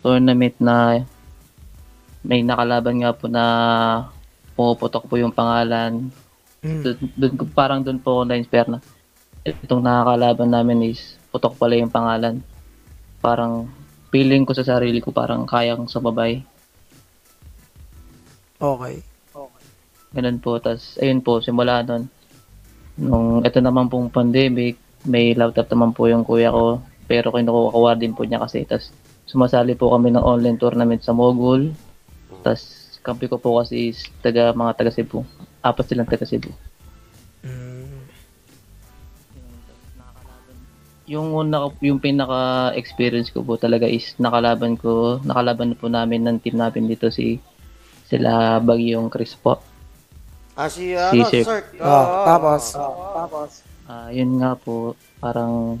tournament 0.00 0.56
na 0.62 1.02
may 2.22 2.42
nakalaban 2.42 3.00
nga 3.02 3.12
po 3.14 3.26
na 3.30 3.44
pumuputok 4.58 5.06
po 5.06 5.14
yung 5.16 5.34
pangalan. 5.34 6.10
Hmm. 6.62 6.82
Dun, 6.82 6.96
dun, 7.14 7.32
parang 7.54 7.80
doon 7.86 8.02
po 8.02 8.20
ako 8.20 8.22
na-inspire 8.26 8.68
na 8.68 8.78
itong 9.46 9.80
nakakalaban 9.80 10.50
namin 10.50 10.92
is 10.92 11.16
putok 11.30 11.54
pala 11.56 11.78
yung 11.78 11.92
pangalan. 11.92 12.42
Parang 13.22 13.70
feeling 14.10 14.42
ko 14.42 14.52
sa 14.56 14.66
sarili 14.66 14.98
ko 14.98 15.12
parang 15.14 15.46
kayang 15.46 15.86
sumabay. 15.86 16.42
Okay. 18.58 19.06
Ganun 20.12 20.42
po. 20.42 20.58
Tapos, 20.58 20.98
ayun 20.98 21.22
po, 21.22 21.38
simula 21.38 21.86
nun. 21.86 22.10
Nung 22.98 23.46
ito 23.46 23.62
naman 23.62 23.86
pong 23.86 24.10
pandemic, 24.10 24.74
may 25.06 25.30
laptop 25.38 25.70
naman 25.70 25.94
po 25.94 26.10
yung 26.10 26.26
kuya 26.26 26.50
ko. 26.50 26.82
Pero 27.06 27.30
kinukuha 27.30 27.94
din 27.94 28.18
po 28.18 28.26
niya 28.26 28.42
kasi. 28.42 28.66
Tapos, 28.66 28.90
sumasali 29.30 29.78
po 29.78 29.94
kami 29.94 30.10
ng 30.10 30.24
online 30.24 30.58
tournament 30.58 31.00
sa 31.06 31.14
Mogul. 31.14 31.70
Tapos, 32.42 32.98
kampi 33.06 33.30
ko 33.30 33.38
po 33.38 33.62
kasi 33.62 33.94
is 33.94 34.02
taga, 34.24 34.50
mga 34.50 34.74
taga 34.74 34.90
Cebu. 34.90 35.22
Apat 35.62 35.94
silang 35.94 36.10
taga 36.10 36.26
Cebu. 36.26 36.50
Hmm. 37.46 38.02
Yung 41.08 41.32
una, 41.32 41.72
yung 41.80 42.02
pinaka-experience 42.02 43.32
ko 43.32 43.40
po 43.40 43.56
talaga 43.56 43.88
is 43.88 44.12
nakalaban 44.20 44.76
ko, 44.76 45.22
nakalaban 45.24 45.72
po 45.72 45.88
namin 45.88 46.26
ng 46.26 46.36
team 46.42 46.60
namin 46.60 46.84
dito 46.84 47.08
si 47.08 47.40
sila 48.08 48.56
Bagyong 48.58 49.12
Chris 49.12 49.36
po. 49.36 49.60
Ah, 50.58 50.66
si, 50.66 50.96
ano, 50.96 51.12
Si 51.12 51.20
Sir. 51.28 51.44
Sir. 51.44 51.60
Oh, 51.78 52.24
tapos 52.26 52.74
Ah, 53.88 54.12
yun 54.12 54.36
nga 54.36 54.52
po, 54.52 54.92
parang 55.16 55.80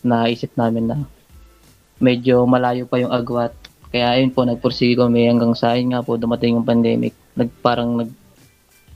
naisip 0.00 0.56
namin 0.56 0.88
na 0.88 0.96
medyo 2.00 2.48
malayo 2.48 2.88
pa 2.88 2.96
yung 2.96 3.12
agwat 3.12 3.52
Kaya 3.90 4.16
ayun 4.16 4.30
po, 4.30 4.46
nagpursige 4.46 4.94
kami 4.94 5.26
hanggang 5.26 5.52
sa 5.52 5.74
ayun 5.74 5.90
nga 5.90 6.00
po, 6.06 6.14
dumating 6.14 6.54
yung 6.54 6.62
pandemic. 6.62 7.10
Nag, 7.34 7.50
parang 7.58 7.98
nag, 7.98 8.10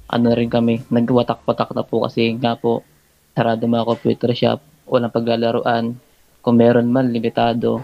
ano 0.07 0.25
na 0.31 0.39
rin 0.39 0.47
kami, 0.47 0.87
nagwatak-watak 0.87 1.75
na 1.75 1.83
po 1.83 2.07
kasi 2.07 2.39
nga 2.39 2.55
po, 2.55 2.87
sarado 3.35 3.67
mga 3.67 3.91
computer 3.91 4.31
shop, 4.31 4.63
walang 4.87 5.11
paglalaruan. 5.11 5.99
Kung 6.39 6.57
meron 6.63 6.95
man, 6.95 7.11
limitado. 7.11 7.83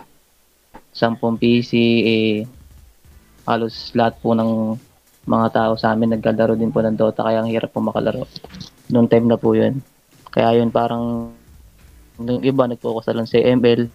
10 0.95 1.19
PC, 1.19 1.71
eh, 2.07 2.37
halos 3.51 3.91
lahat 3.99 4.15
po 4.23 4.33
ng 4.33 4.79
mga 5.27 5.49
tao 5.53 5.73
sa 5.77 5.93
amin 5.93 6.17
naglalaro 6.17 6.57
din 6.57 6.73
po 6.73 6.81
ng 6.81 6.97
Dota, 6.97 7.27
kaya 7.27 7.43
ang 7.43 7.51
hirap 7.51 7.71
po 7.75 7.83
makalaro. 7.83 8.25
Noong 8.89 9.11
time 9.11 9.27
na 9.29 9.37
po 9.37 9.53
yun. 9.53 9.83
Kaya 10.31 10.63
yun 10.63 10.71
parang, 10.71 11.35
yung 12.19 12.43
iba 12.43 12.65
nag-focus 12.67 13.11
na 13.11 13.17
lang 13.23 13.27
sa 13.29 13.39
ML, 13.39 13.91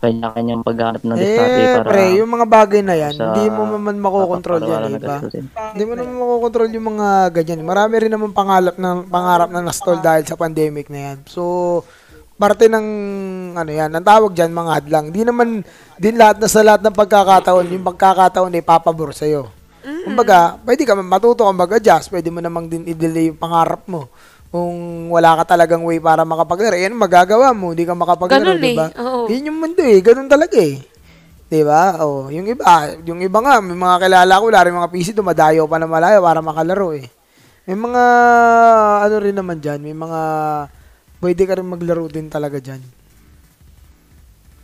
kanya-kanyang 0.00 0.64
paghanap 0.64 1.04
ng 1.04 1.12
diskarte 1.12 1.60
Eh, 1.60 1.74
para 1.76 1.88
pre, 1.92 2.04
yung 2.16 2.30
mga 2.32 2.46
bagay 2.48 2.80
na 2.80 2.96
yan, 2.96 3.12
sa 3.20 3.36
hindi 3.36 3.52
mo 3.52 3.68
naman 3.68 4.00
makokontrol 4.00 4.56
yan, 4.56 4.64
kapaparalan 4.64 4.90
na 4.96 5.00
ba? 5.00 5.08
gastusin. 5.20 5.44
Hindi 5.52 5.84
mo 5.84 5.92
naman 5.92 6.14
makokontrol 6.16 6.68
yung 6.72 6.86
mga 6.96 7.08
ganyan. 7.36 7.60
Marami 7.68 7.94
rin 8.00 8.12
naman 8.16 8.30
pangarap 8.32 8.76
ng 8.80 8.98
pangarap 9.12 9.48
na 9.52 9.60
nastall 9.60 10.00
dahil 10.00 10.24
sa 10.24 10.40
pandemic 10.40 10.88
na 10.88 11.00
yan. 11.12 11.18
So, 11.28 11.42
parte 12.40 12.72
ng 12.72 12.86
ano 13.52 13.68
yan, 13.68 13.92
ang 13.92 14.00
tawag 14.04 14.32
diyan 14.32 14.48
mga 14.48 14.70
hadlang. 14.80 15.06
Di 15.12 15.20
naman 15.28 15.60
din 16.00 16.16
lahat 16.16 16.40
na 16.40 16.48
sa 16.48 16.64
lahat 16.64 16.80
ng 16.80 16.96
pagkakataon, 16.96 17.68
yung 17.68 17.84
pagkakataon 17.84 18.56
ay 18.56 18.64
papabor 18.64 19.12
sa 19.12 19.28
iyo. 19.28 19.52
Kumbaga, 20.08 20.56
pwede 20.64 20.88
ka 20.88 20.96
matuto 20.96 21.44
ka 21.44 21.52
mag-adjust, 21.52 22.08
pwede 22.08 22.32
mo 22.32 22.40
namang 22.40 22.72
din 22.72 22.88
i-delay 22.88 23.28
yung 23.28 23.36
pangarap 23.36 23.84
mo. 23.84 24.08
Kung 24.48 25.06
wala 25.12 25.36
ka 25.44 25.54
talagang 25.54 25.84
way 25.84 26.00
para 26.00 26.24
makapaglaro, 26.24 26.74
yan 26.74 26.96
magagawa 26.96 27.52
mo, 27.52 27.76
hindi 27.76 27.84
ka 27.84 27.94
makapaglaro, 27.94 28.56
di 28.56 28.72
ba? 28.74 28.88
eh, 28.88 28.98
oo. 28.98 29.28
Yun 29.28 29.46
yung 29.52 29.58
mundo 29.60 29.82
eh, 29.84 30.00
ganun 30.00 30.26
talaga 30.26 30.58
eh. 30.58 30.80
'Di 31.50 31.62
ba? 31.66 31.98
Oh, 32.02 32.30
yung 32.30 32.46
iba, 32.46 32.94
yung 33.02 33.20
iba 33.22 33.38
nga, 33.42 33.58
may 33.58 33.74
mga 33.74 33.96
kilala 34.06 34.38
ko, 34.38 34.46
lari 34.50 34.70
mga 34.70 34.90
PC 34.94 35.08
dumadayo 35.14 35.66
pa 35.66 35.82
na 35.82 35.90
malayo 35.90 36.22
para 36.22 36.38
makalaro 36.38 36.94
eh. 36.94 37.10
May 37.66 37.74
mga 37.74 38.02
ano 39.06 39.14
rin 39.18 39.36
naman 39.36 39.58
diyan, 39.58 39.82
may 39.82 39.94
mga 39.94 40.20
pwede 41.20 41.42
ka 41.44 41.60
rin 41.60 41.68
maglaro 41.68 42.08
din 42.08 42.26
talaga 42.26 42.58
diyan. 42.58 42.82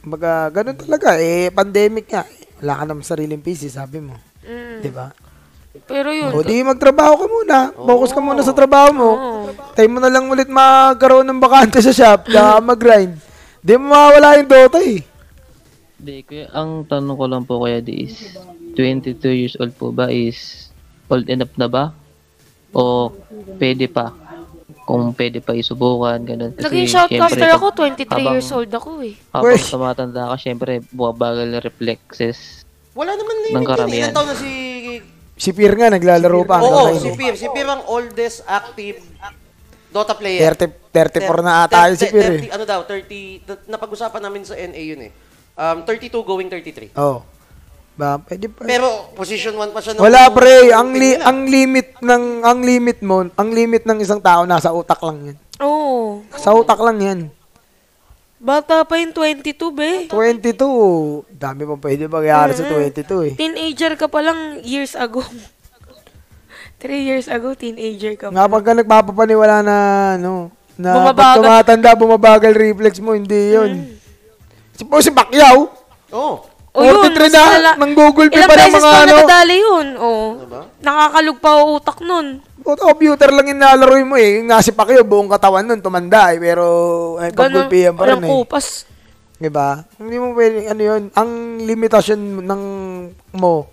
Kumbaga, 0.03 0.49
ganun 0.51 0.79
talaga 0.79 1.19
eh, 1.19 1.51
pandemic 1.51 2.07
nga. 2.09 2.25
eh. 2.25 2.47
Wala 2.63 2.81
ka 2.81 2.85
naman 2.89 3.05
sariling 3.05 3.43
PC, 3.45 3.69
sabi 3.69 4.01
mo. 4.01 4.17
Mm. 4.47 4.81
'Di 4.81 4.91
ba? 4.95 5.13
Pero 5.85 6.09
yun, 6.09 6.33
O 6.33 6.41
di 6.41 6.65
magtrabaho 6.65 7.21
ka 7.21 7.27
muna. 7.29 7.59
Focus 7.77 8.17
ka 8.17 8.21
muna 8.25 8.41
sa 8.41 8.57
trabaho 8.57 8.91
mo. 8.97 9.11
Time 9.77 9.93
mo 9.93 10.01
na 10.01 10.09
lang 10.09 10.25
ulit 10.25 10.49
magkaroon 10.49 11.29
ng 11.29 11.37
bakante 11.37 11.85
sa 11.85 11.93
shop 11.93 12.33
na 12.33 12.57
mag-grind. 12.65 13.13
Di 13.61 13.77
mo 13.77 13.93
mawala 13.93 14.41
yung 14.41 14.49
Dota 14.49 14.81
eh. 14.81 15.05
Di, 16.01 16.25
kuya, 16.25 16.49
ang 16.57 16.89
tanong 16.89 17.17
ko 17.19 17.25
lang 17.29 17.45
po 17.45 17.61
kuya 17.61 17.85
di 17.85 18.09
is, 18.09 18.41
22 18.73 19.21
years 19.37 19.55
old 19.61 19.77
po 19.77 19.93
ba 19.93 20.09
is 20.09 20.73
old 21.13 21.29
enough 21.29 21.53
na 21.61 21.69
ba? 21.69 21.93
O 22.73 23.13
pwede 23.61 23.85
pa? 23.85 24.17
Kung 24.87 25.11
pwede 25.13 25.43
pa 25.43 25.51
isubukan, 25.51 26.15
ganun. 26.23 26.55
naging 26.55 26.87
syempre, 26.87 27.19
shoutcaster 27.19 27.51
ako, 27.51 27.67
23 27.75 28.07
habang- 28.07 28.27
years 28.33 28.51
old 28.55 28.71
ako 28.71 28.91
eh. 29.03 29.15
Habang 29.35 29.51
Uy. 29.51 29.59
tumatanda 29.59 30.31
ka, 30.31 30.37
syempre, 30.39 30.79
buwabagal 30.89 31.47
yung 31.51 31.59
reflexes. 31.61 32.63
Wala 32.95 33.19
naman. 33.19 33.35
Ng 33.35 33.51
yun. 33.53 33.67
karamihan. 33.67 34.09
Ilan 34.09 34.15
taon 34.15 34.29
na 34.31 34.37
si... 34.39 34.51
Si 35.37 35.51
Pier 35.53 35.75
nga, 35.75 35.91
naglalaro 35.91 36.47
pa. 36.47 36.63
Oo, 36.63 36.97
si. 36.97 37.13
Pir. 37.13 37.35
Si 37.35 37.45
Pir 37.51 37.67
ang 37.67 37.85
oldest 37.85 38.47
active 38.47 39.03
Dota 39.93 40.13
player. 40.13 40.53
30, 40.53 40.93
34 40.93 41.41
na 41.41 41.65
ata 41.65 41.89
yun 41.89 41.97
si 41.97 42.07
Pier 42.09 42.33
eh. 42.37 42.41
30, 42.49 42.57
ano 42.57 42.65
daw, 42.65 42.81
30, 42.85 43.45
na- 43.45 43.77
napag-usapan 43.77 44.23
namin 44.23 44.45
sa 44.45 44.55
NA 44.55 44.83
yun 44.87 45.01
eh. 45.03 45.13
Um, 45.57 45.83
32 45.83 46.13
going 46.21 46.49
33. 46.49 46.93
Oo. 47.01 47.25
Ba, 47.97 48.21
pwede 48.21 48.47
pa. 48.47 48.63
Pero 48.63 48.87
position 49.13 49.57
1 49.57 49.73
pa 49.73 49.81
siya. 49.81 49.97
Wala 49.97 50.29
pre, 50.29 50.69
ang 50.69 50.93
li- 50.93 51.17
ang 51.17 51.45
limit 51.45 51.97
ng 51.99 52.45
ang 52.45 52.61
limit 52.61 53.01
mo, 53.01 53.25
ang 53.27 53.49
limit 53.51 53.83
ng 53.83 53.99
isang 53.99 54.21
tao 54.21 54.45
nasa 54.45 54.69
utak 54.69 55.01
lang 55.01 55.19
'yan. 55.25 55.37
Oo. 55.59 56.21
Sa 56.37 56.53
utak 56.53 56.77
lang 56.79 56.99
'yan. 56.99 57.21
Bata 58.37 58.85
pa 58.85 59.01
yung 59.01 59.17
22, 59.17 59.73
be. 59.73 60.07
22, 60.07 61.25
dami 61.33 61.65
pa 61.65 61.75
pwede 61.81 62.05
mangyari 62.05 62.53
sa 62.53 62.69
22 62.69 63.01
eh. 63.23 63.33
Teenager 63.35 63.97
ka 63.97 64.07
pa 64.07 64.21
lang 64.21 64.61
years 64.61 64.93
ago. 64.93 65.25
Three 66.77 67.01
years 67.03 67.27
ago, 67.27 67.57
teenager 67.57 68.13
ka 68.15 68.29
Nga 68.29 68.45
pa. 68.45 68.53
pagka 68.53 68.77
nagpapapaniwala 68.77 69.65
na 69.65 69.77
ano, 70.15 70.53
na 70.77 70.93
pag 70.93 70.97
Bumabagal. 71.01 71.37
tumatanda, 71.41 71.91
bumabagal 71.97 72.53
reflex 72.53 73.01
mo, 73.01 73.17
hindi 73.17 73.57
yun. 73.57 73.97
Si 74.71 74.85
po 74.85 75.01
si 75.01 75.09
Pacquiao, 75.09 75.73
Oo. 76.13 76.45
O 76.77 76.85
yun, 76.85 77.01
43 77.09 77.17
mas 77.17 77.33
na, 77.33 77.43
nala- 77.49 77.77
nang 77.77 77.93
Google 77.93 78.29
Pay 78.29 78.37
Ilang 78.37 78.47
pa 78.47 78.55
ng 78.55 78.61
beses 78.61 78.75
mga 78.77 78.85
pa 78.85 78.93
ano. 78.93 79.09
nadadali 79.11 79.57
yun. 79.57 79.87
Oo. 79.97 80.25
Nakakalug 80.79 81.39
pa 81.41 81.51
ang 81.51 81.69
utak 81.73 81.99
nun. 82.01 82.27
Puta, 82.61 82.83
computer 82.85 83.31
lang 83.31 83.47
yung 83.47 83.61
nalaro 83.61 83.97
mo 84.05 84.17
eh. 84.17 84.31
Yung 84.37 84.49
nga 84.49 84.61
si 84.61 84.71
Pacquiao, 84.71 85.01
buong 85.01 85.31
katawan 85.31 85.65
nun, 85.65 85.81
tumanda 85.81 86.31
eh. 86.31 86.39
Pero, 86.39 86.65
ay, 87.17 87.31
Ganun, 87.31 87.39
pag-gulpihan 87.65 87.95
pa 87.95 88.03
rin 88.03 88.11
walang 88.13 88.23
eh. 88.23 88.29
kupas. 88.29 88.67
Diba? 89.37 89.85
Hindi 89.97 90.17
mo 90.17 90.33
pwede, 90.33 90.67
ano 90.67 90.83
yun, 90.83 91.03
ang 91.13 91.31
limitasyon 91.61 92.21
ng 92.43 92.63
mo, 93.33 93.69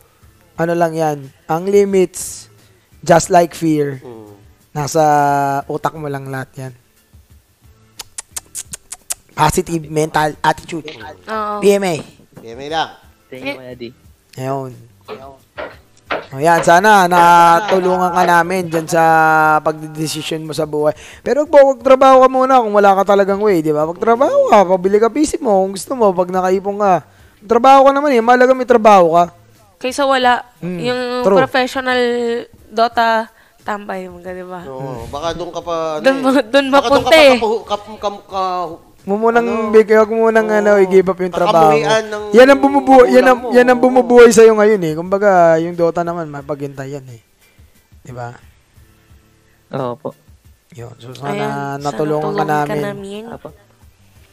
ano 0.53 0.73
lang 0.73 0.91
yan, 0.91 1.17
ang 1.47 1.63
limits, 1.63 2.51
just 2.99 3.27
like 3.27 3.51
fear, 3.51 4.03
nasa 4.71 5.03
utak 5.65 5.91
mo 5.93 6.05
lang 6.05 6.27
lahat 6.27 6.49
yan. 6.57 6.73
Positive 9.33 9.81
mental 9.83 10.37
attitude. 10.39 10.85
Oo. 11.25 11.57
PMA. 11.57 12.22
PMA 12.43 12.67
lang. 12.67 12.89
Thank 13.31 13.47
you, 13.47 13.55
kuya 13.55 13.73
di. 13.73 13.89
Ayun. 14.35 14.75
O 16.29 16.37
yan, 16.37 16.59
sana 16.59 17.07
natulungan 17.07 18.11
ka 18.11 18.23
namin 18.27 18.67
dyan 18.67 18.83
sa 18.83 19.03
pagdedesisyon 19.63 20.43
mo 20.43 20.51
sa 20.51 20.67
buhay. 20.67 20.91
Pero 21.21 21.47
wag 21.47 21.79
trabaho 21.79 22.19
ka 22.19 22.27
muna 22.27 22.59
kung 22.59 22.75
wala 22.75 22.99
ka 22.99 23.15
talagang 23.15 23.39
way, 23.39 23.63
di 23.63 23.71
ba? 23.71 23.87
Pag 23.87 23.97
trabaho 23.97 24.51
ka, 24.51 24.67
pabili 24.67 24.99
ka 24.99 25.07
PC 25.07 25.39
mo 25.39 25.63
kung 25.63 25.73
gusto 25.73 25.95
mo, 25.95 26.11
pag 26.11 26.27
nakaipon 26.27 26.75
ka. 26.75 26.93
Trabaho 27.43 27.87
ka 27.87 27.91
naman 27.91 28.11
eh, 28.11 28.19
malaga 28.19 28.51
may 28.51 28.67
trabaho 28.67 29.15
ka. 29.15 29.25
Kaysa 29.79 30.03
wala. 30.03 30.43
Mm, 30.59 30.79
yung 30.79 31.01
true. 31.23 31.39
professional 31.39 31.99
Dota 32.67 33.29
tambay 33.63 34.11
mo, 34.11 34.19
di 34.19 34.43
ba? 34.43 34.67
Oo. 34.67 35.07
Baka 35.07 35.31
doon 35.31 35.51
ka 35.53 35.61
pa... 35.63 35.75
ano 35.97 36.03
Doon 36.03 36.17
eh. 36.17 36.21
ma- 36.21 36.45
doon 36.45 36.65
Baka 36.67 36.87
doon 36.89 36.99
ka 36.99 36.99
mapunta 36.99 37.09
pa 37.09 37.21
eh. 37.21 37.31
kapu- 37.39 37.63
kap- 37.63 37.99
kam- 38.01 38.25
ka- 38.27 38.67
Mo 39.03 39.19
munang 39.19 39.75
bigay 39.75 39.99
wag 39.99 40.07
mo 40.07 40.31
munang 40.31 40.47
ano, 40.47 40.79
i-give 40.79 41.11
up 41.11 41.19
yung 41.19 41.35
trabaho. 41.35 41.75
ng 41.75 42.31
Yan 42.31 42.47
ang 42.47 42.59
bumubuhay, 42.63 43.07
yan 43.11 43.25
ang, 43.27 43.39
mo. 43.43 43.47
yan 43.51 43.67
ang 43.67 43.79
bumubuhay 43.83 44.31
sa 44.31 44.47
iyo 44.47 44.55
ngayon 44.55 44.79
eh. 44.79 44.93
Kumbaga, 44.95 45.59
yung 45.59 45.75
Dota 45.75 46.07
naman 46.07 46.31
mapaghintay 46.31 46.95
yan 46.95 47.07
eh. 47.11 47.19
'Di 48.03 48.15
ba? 48.15 48.31
Oo 49.75 49.93
po. 49.99 50.09
Yun. 50.71 50.95
So 50.97 51.11
sana 51.11 51.35
Ayan, 51.35 51.83
natulungan 51.83 52.31
ka 52.31 52.43
tulungan 52.43 52.47
namin. 52.47 52.81
namin. 52.81 53.23
Apo. 53.27 53.51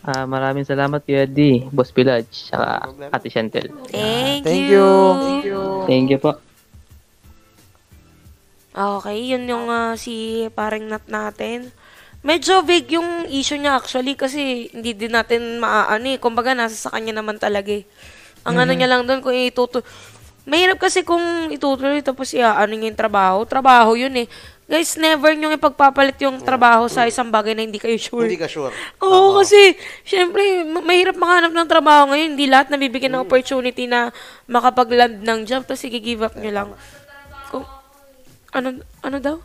Ah, 0.00 0.24
maraming 0.24 0.64
salamat 0.64 1.04
kuya 1.04 1.28
di, 1.28 1.60
Boss 1.68 1.92
Pilaj, 1.92 2.24
saka 2.32 2.88
Ate 3.12 3.28
Chantel. 3.28 3.68
Thank, 3.92 4.48
Thank 4.48 4.72
you. 4.72 4.80
you. 4.80 4.88
Thank 5.20 5.44
you. 5.44 5.60
Thank 5.84 6.06
you 6.08 6.18
po. 6.18 6.32
Okay, 8.70 9.18
yun 9.28 9.44
yung 9.44 9.66
ah, 9.68 9.98
si 9.98 10.46
paring 10.54 10.88
nat 10.88 11.04
natin. 11.04 11.68
Medyo 12.20 12.60
vague 12.68 13.00
yung 13.00 13.24
issue 13.32 13.56
niya 13.56 13.80
actually 13.80 14.12
kasi 14.12 14.68
hindi 14.76 14.92
din 14.92 15.16
natin 15.16 15.56
maaano 15.56 16.04
eh. 16.04 16.20
Kumbaga 16.20 16.52
nasa 16.52 16.76
sa 16.76 16.92
kanya 16.92 17.16
naman 17.16 17.40
talaga 17.40 17.72
eh. 17.72 17.88
Ang 18.44 18.60
ano 18.60 18.72
niya 18.76 18.88
lang 18.92 19.08
doon 19.08 19.24
kung 19.24 19.32
itutuloy. 19.32 19.84
Mahirap 20.44 20.80
kasi 20.80 21.00
kung 21.04 21.48
itutuloy 21.48 22.04
tapos 22.04 22.36
iaano 22.36 22.76
niya 22.76 22.92
yung 22.92 23.00
trabaho. 23.00 23.44
Trabaho 23.48 23.96
yun 23.96 24.12
eh. 24.20 24.28
Guys, 24.70 24.94
never 25.02 25.34
nyo 25.34 25.50
ipagpapalit 25.50 26.14
yung 26.22 26.38
trabaho 26.46 26.86
sa 26.86 27.02
isang 27.02 27.26
bagay 27.26 27.58
na 27.58 27.66
hindi 27.66 27.82
kayo 27.82 27.98
sure. 27.98 28.30
Hindi 28.30 28.38
ka 28.38 28.46
sure. 28.46 28.70
Oo, 29.02 29.34
kasi, 29.42 29.74
syempre, 30.06 30.62
ma- 30.62 30.86
mahirap 30.86 31.18
makahanap 31.18 31.50
ng 31.50 31.66
trabaho 31.66 32.14
ngayon. 32.14 32.38
Hindi 32.38 32.46
lahat 32.46 32.70
nabibigyan 32.70 33.18
ng 33.18 33.26
opportunity 33.26 33.90
na 33.90 34.14
makapag-land 34.46 35.26
ng 35.26 35.42
job, 35.42 35.66
tapos 35.66 35.82
i-give 35.90 36.22
up 36.22 36.38
nyo 36.38 36.54
lang. 36.54 36.68
Kung, 37.50 37.66
ano, 38.54 38.78
ano 39.02 39.16
daw? 39.18 39.42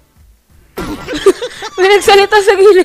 May 1.80 1.88
nagsalita 1.88 2.38
sa 2.44 2.54
gilid. 2.56 2.84